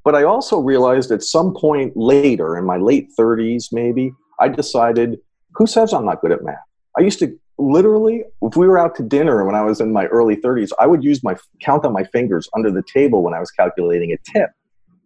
[0.04, 5.18] But I also realized at some point later, in my late 30s, maybe, I decided
[5.54, 6.56] who says I'm not good at math?
[6.98, 10.06] I used to literally, if we were out to dinner when I was in my
[10.06, 13.40] early 30s, I would use my count on my fingers under the table when I
[13.40, 14.50] was calculating a tip.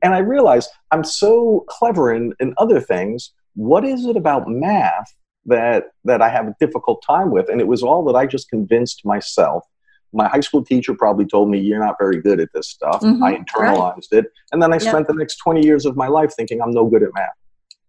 [0.02, 3.32] And I realized I'm so clever in, in other things.
[3.58, 5.12] What is it about math
[5.46, 7.48] that that I have a difficult time with?
[7.48, 9.64] And it was all that I just convinced myself.
[10.12, 13.00] My high school teacher probably told me you're not very good at this stuff.
[13.02, 14.24] Mm-hmm, I internalized right.
[14.24, 14.26] it.
[14.52, 17.02] And then I spent the next 20 years of my life thinking I'm no good
[17.02, 17.30] at math.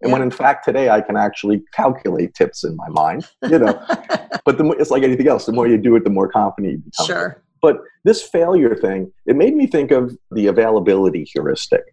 [0.01, 3.73] And when in fact today I can actually calculate tips in my mind, you know.
[4.45, 5.45] but the, it's like anything else.
[5.45, 7.05] The more you do it, the more confident you become.
[7.05, 7.43] Sure.
[7.62, 11.84] But this failure thing, it made me think of the availability heuristic,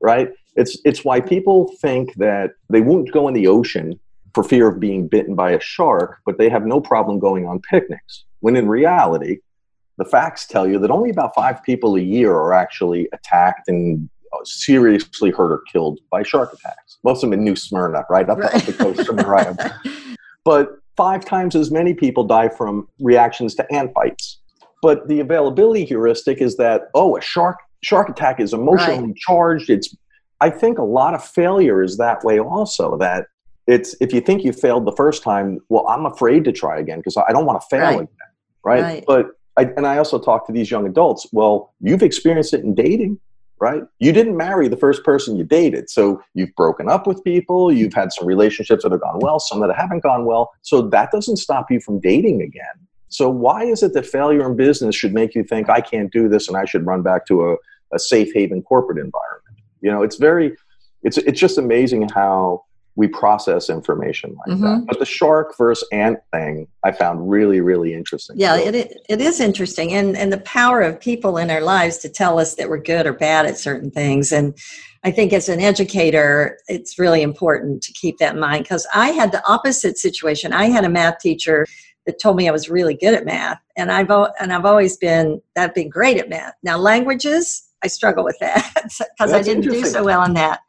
[0.00, 0.30] right?
[0.56, 3.98] It's it's why people think that they won't go in the ocean
[4.34, 7.60] for fear of being bitten by a shark, but they have no problem going on
[7.60, 8.24] picnics.
[8.40, 9.38] When in reality,
[9.98, 14.08] the facts tell you that only about five people a year are actually attacked and
[14.32, 16.98] uh, seriously hurt or killed by shark attacks.
[17.04, 18.54] Most of them in New Smyrna, right up, right.
[18.54, 19.56] up the coast from where I am.
[20.44, 24.38] But five times as many people die from reactions to ant bites.
[24.82, 29.16] But the availability heuristic is that oh, a shark shark attack is emotionally right.
[29.16, 29.70] charged.
[29.70, 29.94] It's
[30.40, 32.96] I think a lot of failure is that way also.
[32.96, 33.26] That
[33.66, 36.98] it's if you think you failed the first time, well, I'm afraid to try again
[36.98, 37.94] because I don't want to fail right.
[37.94, 38.08] again,
[38.64, 38.82] right?
[38.82, 39.04] right.
[39.06, 41.26] But I, and I also talk to these young adults.
[41.32, 43.18] Well, you've experienced it in dating
[43.60, 43.82] right?
[43.98, 45.90] You didn't marry the first person you dated.
[45.90, 49.60] So you've broken up with people, you've had some relationships that have gone well, some
[49.60, 50.50] that haven't gone well.
[50.62, 52.64] So that doesn't stop you from dating again.
[53.08, 56.28] So why is it that failure in business should make you think I can't do
[56.28, 57.56] this and I should run back to a,
[57.92, 59.56] a safe haven corporate environment?
[59.80, 60.56] You know, it's very
[61.02, 62.64] it's it's just amazing how
[62.96, 64.62] we process information like mm-hmm.
[64.62, 64.86] that.
[64.86, 68.36] But the shark versus ant thing, I found really, really interesting.
[68.38, 69.92] Yeah, so, it, it is interesting.
[69.92, 73.06] And, and the power of people in our lives to tell us that we're good
[73.06, 74.32] or bad at certain things.
[74.32, 74.54] And
[75.04, 79.10] I think as an educator, it's really important to keep that in mind because I
[79.10, 80.52] had the opposite situation.
[80.52, 81.66] I had a math teacher
[82.06, 83.60] that told me I was really good at math.
[83.76, 86.54] And I've, and I've always been, I've been great at math.
[86.62, 88.70] Now, languages, I struggle with that
[89.18, 90.60] because I didn't do so well in that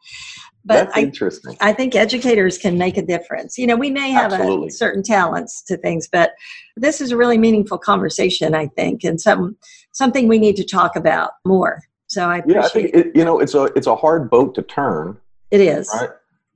[0.64, 1.56] but That's I, interesting.
[1.60, 3.58] I think educators can make a difference.
[3.58, 6.32] You know, we may have a, certain talents to things, but
[6.76, 9.56] this is a really meaningful conversation, I think, and some
[9.92, 11.82] something we need to talk about more.
[12.06, 14.62] So I yeah, I think it, you know it's a it's a hard boat to
[14.62, 15.18] turn.
[15.50, 15.90] It is.
[15.92, 16.10] Right?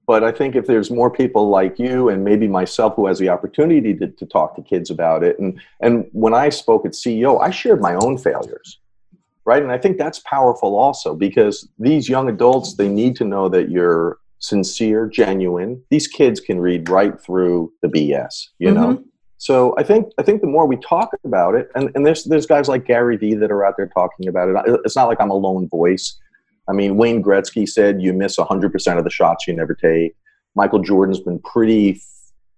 [0.06, 3.28] But I think if there's more people like you and maybe myself who has the
[3.28, 7.40] opportunity to, to talk to kids about it, and and when I spoke at CEO,
[7.40, 8.78] I shared my own failures
[9.46, 9.62] right?
[9.62, 13.70] And I think that's powerful also because these young adults, they need to know that
[13.70, 15.82] you're sincere, genuine.
[15.90, 18.74] These kids can read right through the BS, you mm-hmm.
[18.74, 19.04] know?
[19.38, 22.46] So I think I think the more we talk about it, and, and there's there's
[22.46, 24.80] guys like Gary Vee that are out there talking about it.
[24.84, 26.18] It's not like I'm a lone voice.
[26.68, 30.16] I mean, Wayne Gretzky said you miss 100% of the shots you never take.
[30.56, 32.00] Michael Jordan's been pretty.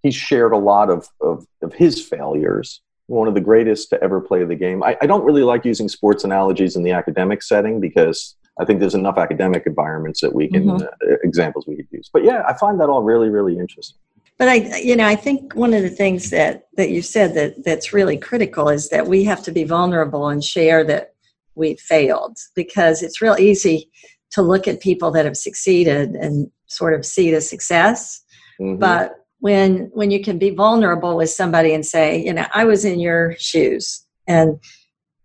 [0.02, 4.20] He's shared a lot of, of, of his failures one of the greatest to ever
[4.20, 4.82] play the game.
[4.82, 8.80] I, I, don't really like using sports analogies in the academic setting because I think
[8.80, 10.84] there's enough academic environments that we can mm-hmm.
[10.84, 12.10] uh, examples we could use.
[12.12, 13.98] But yeah, I find that all really really interesting.
[14.36, 17.64] But I, you know, I think one of the things that that you said that
[17.64, 21.14] that's really critical is that we have to be vulnerable and share that
[21.54, 23.90] we failed because it's real easy
[24.30, 28.22] to look at people that have succeeded and sort of see the success.
[28.60, 28.78] Mm-hmm.
[28.78, 32.84] But when when you can be vulnerable with somebody and say you know i was
[32.84, 34.58] in your shoes and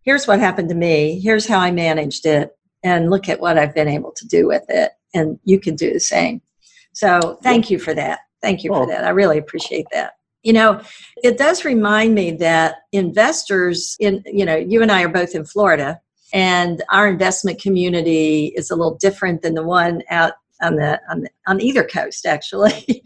[0.02, 3.74] here's what happened to me here's how i managed it and look at what i've
[3.74, 6.42] been able to do with it and you can do the same.
[6.94, 8.20] So thank you for that.
[8.42, 9.04] Thank you for that.
[9.04, 10.14] I really appreciate that.
[10.44, 10.82] You know
[11.24, 15.46] it does remind me that investors in you know you and i are both in
[15.46, 16.02] florida
[16.34, 21.22] And our investment community is a little different than the one out on the on,
[21.22, 23.02] the, on either coast, actually.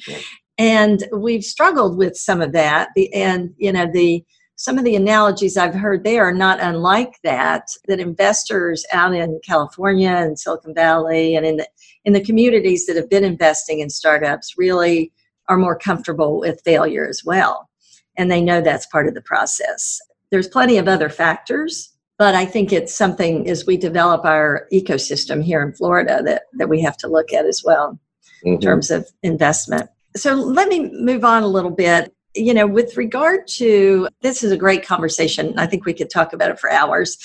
[0.57, 2.89] And we've struggled with some of that.
[2.95, 4.23] The and you know the
[4.55, 7.67] some of the analogies I've heard there are not unlike that.
[7.87, 11.67] That investors out in California and Silicon Valley and in the
[12.05, 15.11] in the communities that have been investing in startups really
[15.49, 17.69] are more comfortable with failure as well,
[18.17, 19.99] and they know that's part of the process.
[20.29, 25.43] There's plenty of other factors but I think it's something as we develop our ecosystem
[25.43, 28.53] here in Florida that, that we have to look at as well mm-hmm.
[28.53, 29.89] in terms of investment.
[30.17, 32.13] So let me move on a little bit.
[32.35, 35.57] You know, with regard to this is a great conversation.
[35.57, 37.17] I think we could talk about it for hours.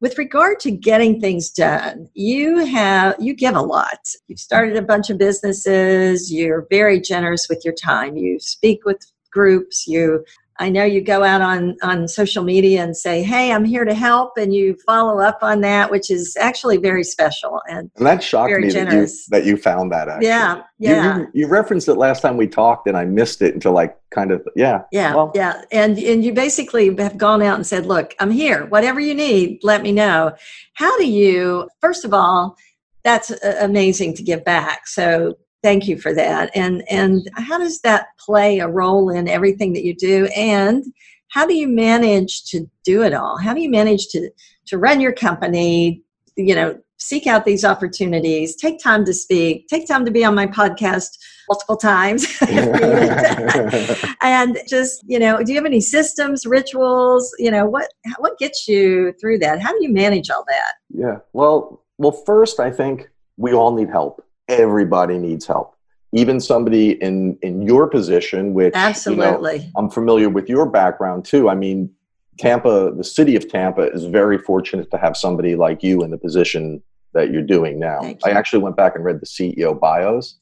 [0.00, 3.98] With regard to getting things done, you have you give a lot.
[4.28, 8.16] You've started a bunch of businesses, you're very generous with your time.
[8.16, 8.98] You speak with
[9.32, 10.24] groups, you
[10.60, 13.94] I know you go out on on social media and say, "Hey, I'm here to
[13.94, 18.22] help," and you follow up on that, which is actually very special and, and that
[18.22, 20.08] shocked me that you, that you found that.
[20.08, 20.26] Actually.
[20.26, 21.16] Yeah, yeah.
[21.16, 23.96] You, you, you, referenced it last time we talked, and I missed it until like
[24.10, 25.32] kind of yeah, yeah, well.
[25.34, 25.62] yeah.
[25.70, 28.66] And and you basically have gone out and said, "Look, I'm here.
[28.66, 30.32] Whatever you need, let me know."
[30.74, 31.68] How do you?
[31.80, 32.56] First of all,
[33.04, 34.86] that's amazing to give back.
[34.86, 36.50] So thank you for that.
[36.54, 40.26] And and how does that play a role in everything that you do?
[40.36, 40.84] And
[41.28, 43.38] how do you manage to do it all?
[43.38, 44.30] How do you manage to
[44.66, 46.02] to run your company
[46.36, 50.34] you know seek out these opportunities take time to speak take time to be on
[50.34, 51.08] my podcast
[51.48, 52.26] multiple times?
[54.20, 57.34] And just you know do you have any systems rituals?
[57.38, 59.60] You know what what gets you through that?
[59.60, 60.74] How do you manage all that?
[60.90, 61.18] Yeah.
[61.32, 65.74] Well well first i think we all need help everybody needs help.
[66.12, 71.24] Even somebody in in your position which absolutely you know, i'm familiar with your background
[71.24, 71.48] too.
[71.50, 71.90] I mean
[72.38, 76.18] tampa the city of tampa is very fortunate to have somebody like you in the
[76.18, 76.82] position
[77.12, 78.00] that you're doing now.
[78.02, 78.16] You.
[78.24, 80.36] i actually went back and read the ceo bios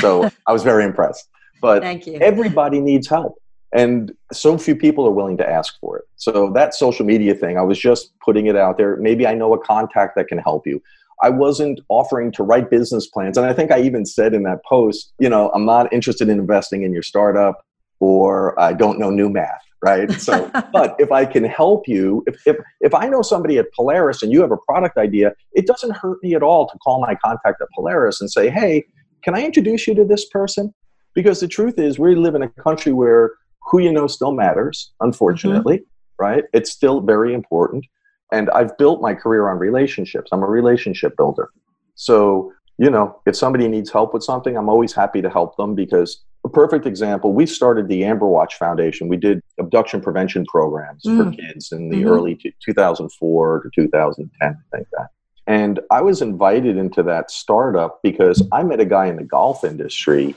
[0.00, 1.28] so i was very impressed.
[1.62, 1.82] But
[2.20, 3.40] everybody needs help
[3.72, 6.04] and so few people are willing to ask for it.
[6.16, 8.96] So that social media thing i was just putting it out there.
[8.98, 10.82] Maybe i know a contact that can help you
[11.22, 13.38] I wasn't offering to write business plans.
[13.38, 16.38] And I think I even said in that post, you know, I'm not interested in
[16.38, 17.64] investing in your startup
[18.00, 20.10] or I don't know new math, right?
[20.12, 24.22] So, but if I can help you, if, if, if I know somebody at Polaris
[24.22, 27.14] and you have a product idea, it doesn't hurt me at all to call my
[27.24, 28.84] contact at Polaris and say, hey,
[29.22, 30.74] can I introduce you to this person?
[31.14, 34.92] Because the truth is, we live in a country where who you know still matters,
[35.00, 36.24] unfortunately, mm-hmm.
[36.24, 36.44] right?
[36.52, 37.86] It's still very important.
[38.32, 40.30] And I've built my career on relationships.
[40.32, 41.50] I'm a relationship builder.
[41.94, 45.74] So, you know, if somebody needs help with something, I'm always happy to help them
[45.74, 49.08] because a perfect example, we started the Amber Watch Foundation.
[49.08, 51.16] We did abduction prevention programs mm.
[51.16, 52.08] for kids in the mm-hmm.
[52.08, 55.08] early t- 2004 to 2010, I think that.
[55.48, 59.64] And I was invited into that startup because I met a guy in the golf
[59.64, 60.34] industry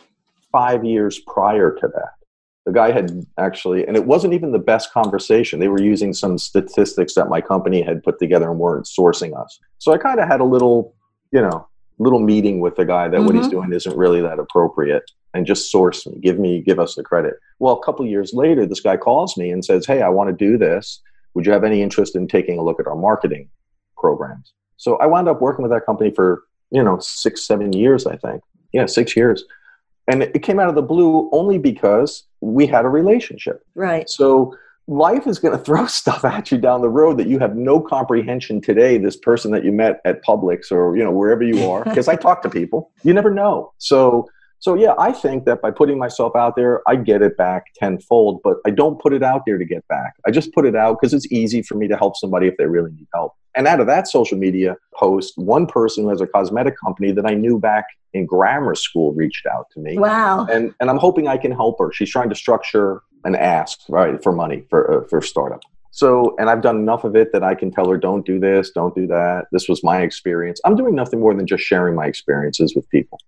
[0.52, 2.18] five years prior to that
[2.69, 5.60] the guy had actually and it wasn't even the best conversation.
[5.60, 9.60] They were using some statistics that my company had put together and weren't sourcing us.
[9.79, 10.93] So i kind of had a little
[11.32, 13.25] you know little meeting with the guy that mm-hmm.
[13.25, 13.62] what he's mm-hmm.
[13.62, 15.03] doing isn't really that appropriate
[15.34, 17.34] and just source me give me give us the credit.
[17.58, 20.45] Well a couple years later this guy calls me and says hey i want to
[20.45, 21.01] do this.
[21.34, 23.49] Would you have any interest in taking a look at our marketing
[23.97, 24.53] programs?
[24.77, 28.15] So i wound up working with that company for you know six seven years i
[28.15, 28.43] think.
[28.73, 29.43] Yeah six years.
[30.12, 33.65] And it came out of the blue only because we had a relationship.
[33.75, 34.10] Right.
[34.10, 34.56] So
[34.88, 37.80] life is going to throw stuff at you down the road that you have no
[37.80, 41.84] comprehension today this person that you met at Publix or you know wherever you are
[41.84, 44.28] because I talk to people you never know so
[44.60, 48.41] so yeah I think that by putting myself out there I get it back tenfold
[48.43, 50.98] but I don't put it out there to get back I just put it out
[51.00, 53.80] because it's easy for me to help somebody if they really need help and out
[53.80, 57.60] of that social media post, one person who has a cosmetic company that I knew
[57.60, 59.98] back in grammar school reached out to me.
[59.98, 60.45] Wow.
[60.45, 61.91] And, and I'm hoping I can help her.
[61.91, 65.62] She's trying to structure an ask, right, for money for, uh, for startup.
[65.91, 68.69] So, and I've done enough of it that I can tell her, don't do this,
[68.69, 69.48] don't do that.
[69.52, 70.62] This was my experience.
[70.63, 73.19] I'm doing nothing more than just sharing my experiences with people.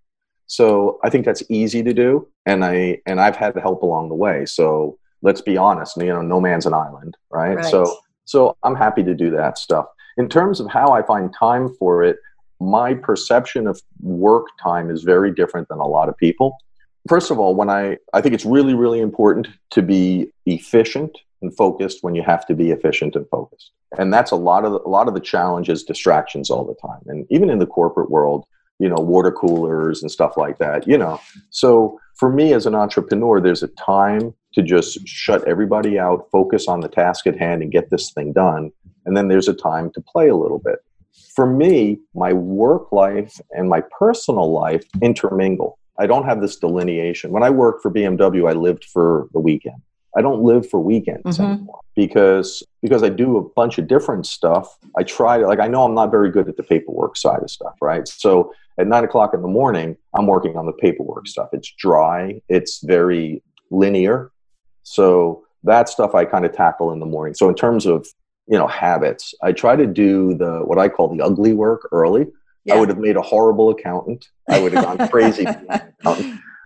[0.52, 2.28] So I think that's easy to do.
[2.46, 4.46] And I, and I've had help along the way.
[4.46, 7.56] So let's be honest, you know, no man's an island, right?
[7.56, 7.66] right.
[7.66, 9.86] So, so I'm happy to do that stuff.
[10.18, 12.18] In terms of how I find time for it,
[12.60, 16.58] my perception of work time is very different than a lot of people.
[17.08, 21.56] First of all, when I I think it's really really important to be efficient and
[21.56, 23.72] focused when you have to be efficient and focused.
[23.98, 27.02] And that's a lot of the, a lot of the challenges distractions all the time.
[27.08, 28.46] And even in the corporate world,
[28.82, 31.20] you know, water coolers and stuff like that, you know.
[31.52, 36.68] So for me as an entrepreneur, there's a time to just shut everybody out, focus
[36.68, 38.72] on the task at hand and get this thing done
[39.06, 40.80] and then there's a time to play a little bit
[41.36, 45.78] for me, my work life and my personal life intermingle.
[45.98, 47.32] I don't have this delineation.
[47.32, 49.82] When I worked for BMW, I lived for the weekend.
[50.16, 51.52] I don't live for weekends mm-hmm.
[51.54, 54.78] anymore because because I do a bunch of different stuff.
[54.98, 57.50] I try to like I know I'm not very good at the paperwork side of
[57.50, 58.08] stuff, right?
[58.08, 61.50] So at nine o'clock in the morning, I'm working on the paperwork stuff.
[61.54, 64.32] It's dry, it's very linear.
[64.84, 67.34] So that stuff I kind of tackle in the morning.
[67.34, 68.08] So in terms of
[68.48, 72.28] you know habits, I try to do the what I call the ugly work early.
[72.66, 72.76] Yeah.
[72.76, 74.28] I would have made a horrible accountant.
[74.48, 75.48] I would have gone crazy.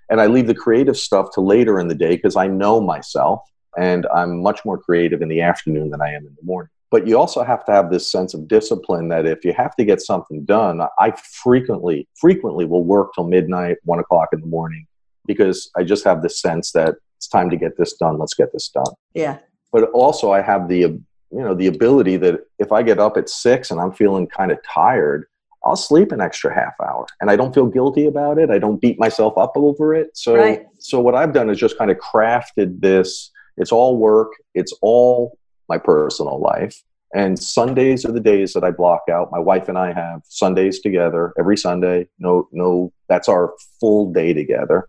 [0.10, 3.41] and I leave the creative stuff to later in the day because I know myself
[3.78, 6.70] and I'm much more creative in the afternoon than I am in the morning.
[6.91, 9.86] But you also have to have this sense of discipline that if you have to
[9.86, 11.12] get something done, I
[11.43, 14.86] frequently, frequently will work till midnight, one o'clock in the morning,
[15.26, 18.18] because I just have this sense that it's time to get this done.
[18.18, 18.93] Let's get this done.
[19.14, 19.39] Yeah.
[19.72, 23.30] But also, I have the you know the ability that if I get up at
[23.30, 25.26] six and I'm feeling kind of tired,
[25.66, 28.51] I'll sleep an extra half hour and I don't feel guilty about it.
[28.51, 30.16] I don't beat myself up over it.
[30.16, 30.66] So right.
[30.80, 35.38] so what I've done is just kind of crafted this it's all work, it's all
[35.70, 36.84] my personal life.
[37.13, 39.32] And Sundays are the days that I block out.
[39.32, 42.07] My wife and I have Sundays together every Sunday.
[42.20, 44.88] No no that's our full day together.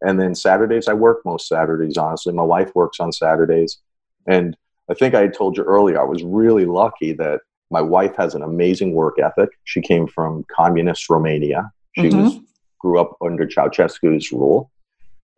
[0.00, 2.32] And then Saturdays I work most Saturdays honestly.
[2.32, 3.78] My wife works on Saturdays.
[4.26, 4.56] And
[4.90, 7.40] I think I told you earlier I was really lucky that
[7.70, 9.50] my wife has an amazing work ethic.
[9.64, 11.70] She came from communist Romania.
[11.96, 12.22] She mm-hmm.
[12.22, 12.38] was
[12.78, 14.70] grew up under Ceausescu's rule,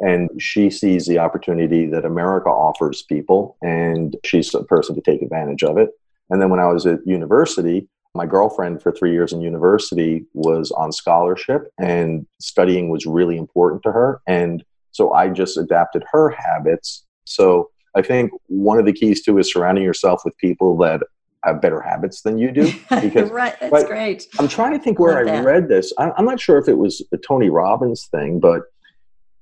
[0.00, 5.22] and she sees the opportunity that America offers people, and she's a person to take
[5.22, 5.90] advantage of it.
[6.30, 10.70] And then when I was at university, my girlfriend for three years in university was
[10.72, 14.20] on scholarship, and studying was really important to her.
[14.26, 17.04] And so I just adapted her habits.
[17.24, 21.02] So I think one of the keys too is surrounding yourself with people that
[21.48, 22.72] have better habits than you do.
[23.00, 24.26] Because right, that's great.
[24.38, 25.92] I'm trying to think where I, I read this.
[25.98, 28.62] I'm not sure if it was a Tony Robbins thing, but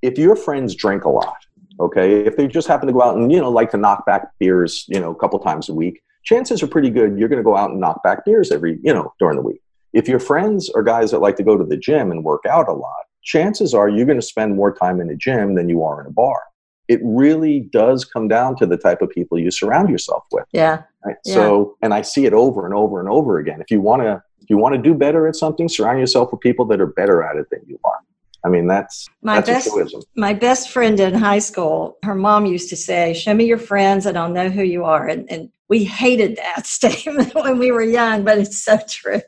[0.01, 1.37] if your friends drink a lot,
[1.79, 4.27] okay, if they just happen to go out and you know like to knock back
[4.39, 7.43] beers, you know, a couple times a week, chances are pretty good you're going to
[7.43, 9.61] go out and knock back beers every you know during the week.
[9.93, 12.67] If your friends are guys that like to go to the gym and work out
[12.67, 15.83] a lot, chances are you're going to spend more time in a gym than you
[15.83, 16.41] are in a bar
[16.87, 20.45] it really does come down to the type of people you surround yourself with.
[20.51, 20.83] Yeah.
[21.05, 21.15] Right?
[21.25, 21.33] yeah.
[21.33, 23.61] So, and I see it over and over and over again.
[23.61, 26.41] If you want to, if you want to do better at something, surround yourself with
[26.41, 27.99] people that are better at it than you are.
[28.45, 29.95] I mean, that's my that's best.
[30.15, 34.05] My best friend in high school, her mom used to say, "Show me your friends,
[34.05, 37.83] and I'll know who you are." And, and we hated that statement when we were
[37.83, 39.21] young, but it's so true.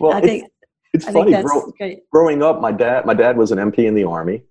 [0.00, 0.44] Well, I think
[0.92, 1.42] it's, it's I funny.
[1.42, 1.72] Grow,
[2.10, 4.42] growing up, my dad, my dad was an MP in the army,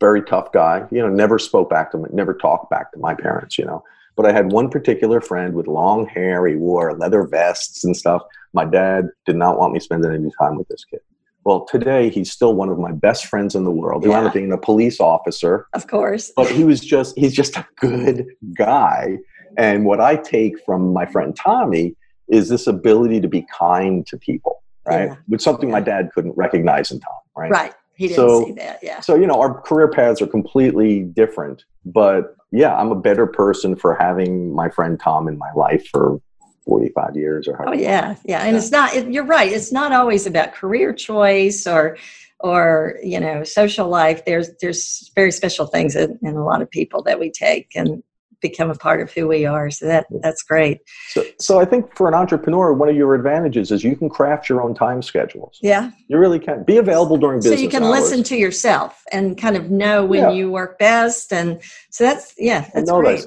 [0.00, 0.86] very tough guy.
[0.90, 3.58] You know, never spoke back to me, never talked back to my parents.
[3.58, 3.84] You know,
[4.16, 6.46] but I had one particular friend with long hair.
[6.46, 8.22] He wore leather vests and stuff.
[8.52, 11.00] My dad did not want me spending any time with this kid.
[11.44, 14.02] Well, today he's still one of my best friends in the world.
[14.02, 14.16] He yeah.
[14.16, 16.32] wound up being a police officer, of course.
[16.36, 18.26] But he was just—he's just a good
[18.56, 19.16] guy.
[19.56, 21.96] And what I take from my friend Tommy
[22.28, 25.08] is this ability to be kind to people, right?
[25.08, 25.16] Yeah.
[25.26, 25.76] Which something yeah.
[25.76, 27.50] my dad couldn't recognize in Tom, right?
[27.50, 27.74] Right.
[28.00, 28.78] He didn't so, see that.
[28.82, 29.00] Yeah.
[29.00, 33.76] So you know, our career paths are completely different, but yeah, I'm a better person
[33.76, 36.18] for having my friend Tom in my life for
[36.64, 40.26] 45 years or oh yeah yeah and it's not it, you're right it's not always
[40.26, 41.96] about career choice or
[42.38, 46.70] or you know social life there's there's very special things in, in a lot of
[46.70, 48.02] people that we take and
[48.40, 49.70] become a part of who we are.
[49.70, 50.80] So that that's great.
[51.08, 54.48] So, so I think for an entrepreneur, one of your advantages is you can craft
[54.48, 55.58] your own time schedules.
[55.62, 57.52] Yeah, you really can be available during business.
[57.52, 57.60] Hours.
[57.60, 58.00] So you can hours.
[58.00, 60.30] listen to yourself and kind of know when yeah.
[60.30, 61.60] you work best, and
[61.90, 63.24] so that's yeah, that's know great.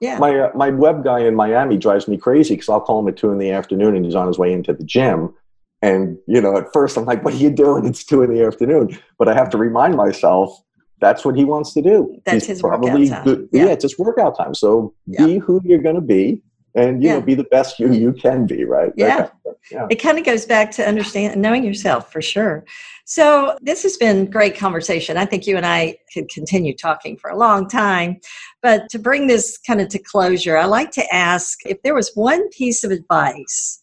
[0.00, 0.18] Yeah.
[0.18, 3.18] My uh, my web guy in Miami drives me crazy because I'll call him at
[3.18, 5.34] two in the afternoon and he's on his way into the gym.
[5.82, 7.86] And you know, at first I'm like, "What are you doing?
[7.86, 10.58] It's two in the afternoon." But I have to remind myself
[11.00, 12.20] that's what he wants to do.
[12.24, 13.24] That's He's his probably workout time.
[13.24, 13.64] Good, yeah.
[13.64, 13.70] yeah.
[13.70, 14.54] it's his workout time.
[14.54, 15.26] So yeah.
[15.26, 16.42] be who you're going to be,
[16.74, 17.14] and you yeah.
[17.14, 18.64] know, be the best you you can be.
[18.64, 18.92] Right?
[18.96, 19.16] Yeah.
[19.16, 19.86] Kind of, yeah.
[19.90, 22.64] It kind of goes back to understand knowing yourself for sure.
[23.04, 25.16] So this has been great conversation.
[25.16, 28.20] I think you and I could continue talking for a long time,
[28.62, 32.12] but to bring this kind of to closure, I like to ask if there was
[32.14, 33.80] one piece of advice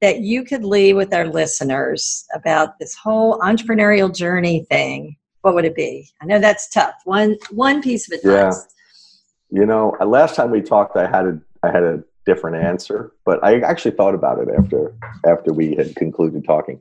[0.00, 5.64] that you could leave with our listeners about this whole entrepreneurial journey thing what would
[5.64, 6.08] it be?
[6.20, 6.94] I know that's tough.
[7.04, 8.66] One one piece of advice.
[9.50, 9.60] Yeah.
[9.60, 13.12] You know, uh, last time we talked, I had a I had a different answer,
[13.24, 14.94] but I actually thought about it after
[15.26, 16.80] after we had concluded talking.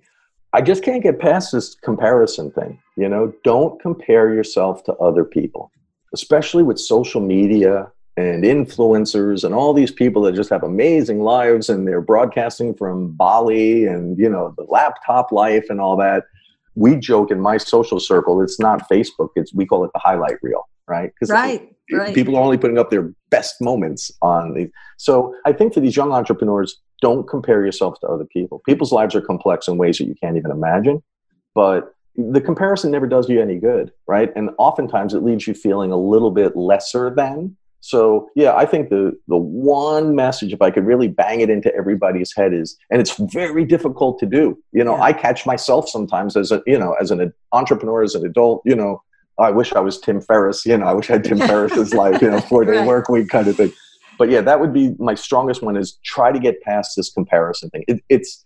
[0.54, 2.82] I just can't get past this comparison thing.
[2.98, 5.72] You know, don't compare yourself to other people,
[6.14, 11.70] especially with social media and influencers and all these people that just have amazing lives
[11.70, 16.26] and they're broadcasting from Bali and you know the laptop life and all that.
[16.80, 20.38] We joke in my social circle, it's not Facebook, it's we call it the highlight
[20.42, 21.12] reel, right?
[21.14, 22.16] Because right, right.
[22.16, 24.70] people are only putting up their best moments on these.
[24.98, 28.62] So I think for these young entrepreneurs, don't compare yourself to other people.
[28.66, 31.04] People's lives are complex in ways that you can't even imagine,
[31.54, 34.32] but the comparison never does you any good, right?
[34.36, 37.56] And oftentimes it leaves you feeling a little bit lesser than.
[37.82, 41.74] So yeah, I think the the one message, if I could really bang it into
[41.74, 44.58] everybody's head, is, and it's very difficult to do.
[44.72, 45.04] You know, yeah.
[45.04, 48.62] I catch myself sometimes as a you know as an entrepreneur, as an adult.
[48.66, 49.02] You know,
[49.38, 50.66] oh, I wish I was Tim Ferriss.
[50.66, 52.22] You know, I wish I had Tim Ferriss's life.
[52.22, 52.88] You know, four day right.
[52.88, 53.72] work week kind of thing.
[54.18, 55.78] But yeah, that would be my strongest one.
[55.78, 57.86] Is try to get past this comparison thing.
[57.88, 58.44] It, it's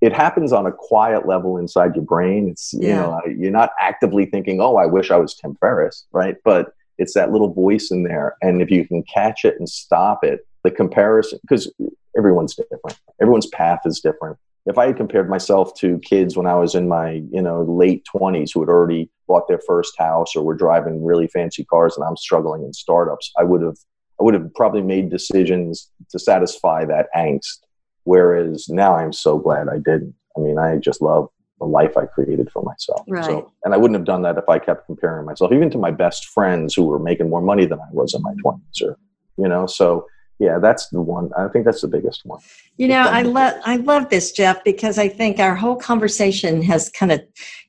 [0.00, 2.48] it happens on a quiet level inside your brain.
[2.48, 6.36] It's you know you're not actively thinking, "Oh, I wish I was Tim Ferriss," right?
[6.44, 10.24] But it's that little voice in there, and if you can catch it and stop
[10.24, 11.72] it, the comparison because
[12.16, 12.98] everyone's different.
[13.20, 14.38] Everyone's path is different.
[14.66, 18.04] If I had compared myself to kids when I was in my you know late
[18.04, 22.06] twenties who had already bought their first house or were driving really fancy cars, and
[22.06, 23.76] I'm struggling in startups, I would have
[24.20, 27.64] I would have probably made decisions to satisfy that angst
[28.04, 30.14] Whereas now I'm so glad I didn't.
[30.36, 31.28] I mean, I just love
[31.58, 33.02] the life I created for myself.
[33.08, 33.24] Right.
[33.24, 35.90] So, and I wouldn't have done that if I kept comparing myself, even to my
[35.90, 38.98] best friends who were making more money than I was in my 20s or,
[39.36, 40.06] you know, so
[40.40, 41.30] yeah, that's the one.
[41.38, 42.40] I think that's the biggest one.
[42.76, 46.90] You know, I love I love this, Geoff, because I think our whole conversation has
[46.90, 47.22] kind of,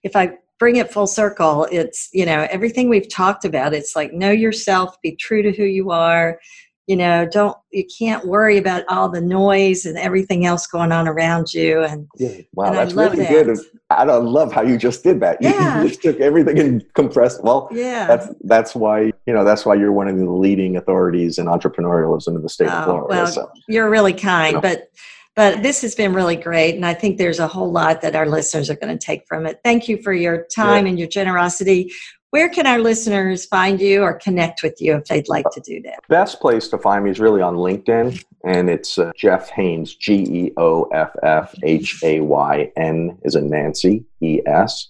[0.03, 3.73] if I bring it full circle, it's you know everything we've talked about.
[3.73, 6.39] It's like know yourself, be true to who you are,
[6.87, 11.07] you know don't you can't worry about all the noise and everything else going on
[11.07, 13.29] around you and yeah wow and that's really that.
[13.29, 13.57] good
[13.89, 15.81] i don't love how you just did that yeah.
[15.81, 19.73] you just took everything and compressed well yeah that's that's why you know that's why
[19.73, 23.27] you're one of the leading authorities in entrepreneurialism in the state oh, of florida well
[23.27, 23.49] so.
[23.67, 24.61] you're really kind you know.
[24.61, 24.89] but
[25.35, 28.27] but this has been really great and i think there's a whole lot that our
[28.27, 30.89] listeners are going to take from it thank you for your time yeah.
[30.89, 31.91] and your generosity
[32.35, 35.81] where can our listeners find you or connect with you if they'd like to do
[35.83, 35.99] that?
[36.09, 40.15] Best place to find me is really on LinkedIn, and it's uh, Geoff Haynes, G
[40.15, 44.89] E O F F H A Y N is a Nancy, E S.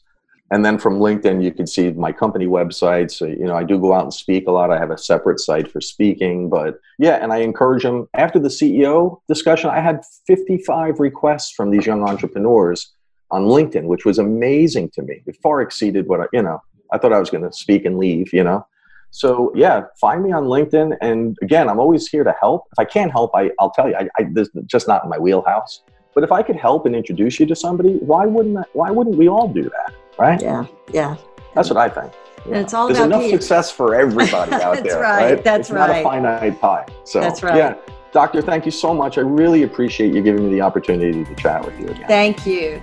[0.50, 3.12] And then from LinkedIn, you can see my company website.
[3.12, 4.72] So, you know, I do go out and speak a lot.
[4.72, 8.08] I have a separate site for speaking, but yeah, and I encourage them.
[8.16, 12.92] After the CEO discussion, I had 55 requests from these young entrepreneurs
[13.30, 15.22] on LinkedIn, which was amazing to me.
[15.28, 16.60] It far exceeded what I, you know,
[16.92, 18.66] I thought I was going to speak and leave, you know.
[19.12, 20.98] So yeah, find me on LinkedIn.
[21.02, 22.64] And again, I'm always here to help.
[22.74, 23.96] If I can't help, I, I'll tell you.
[23.96, 25.82] I, I this is just not in my wheelhouse.
[26.14, 29.18] But if I could help and introduce you to somebody, why wouldn't that, why wouldn't
[29.18, 29.94] we all do that?
[30.18, 30.42] Right?
[30.42, 31.18] Yeah, yeah.
[31.54, 32.14] That's what I think.
[32.46, 33.30] And it's all There's enough you.
[33.30, 35.00] success for everybody out there.
[35.00, 35.32] Right.
[35.32, 35.44] right.
[35.44, 35.88] That's it's right.
[35.88, 36.86] Not a finite pie.
[37.04, 37.56] So That's right.
[37.56, 37.76] Yeah.
[38.12, 39.18] Doctor, thank you so much.
[39.18, 42.08] I really appreciate you giving me the opportunity to chat with you again.
[42.08, 42.82] Thank you.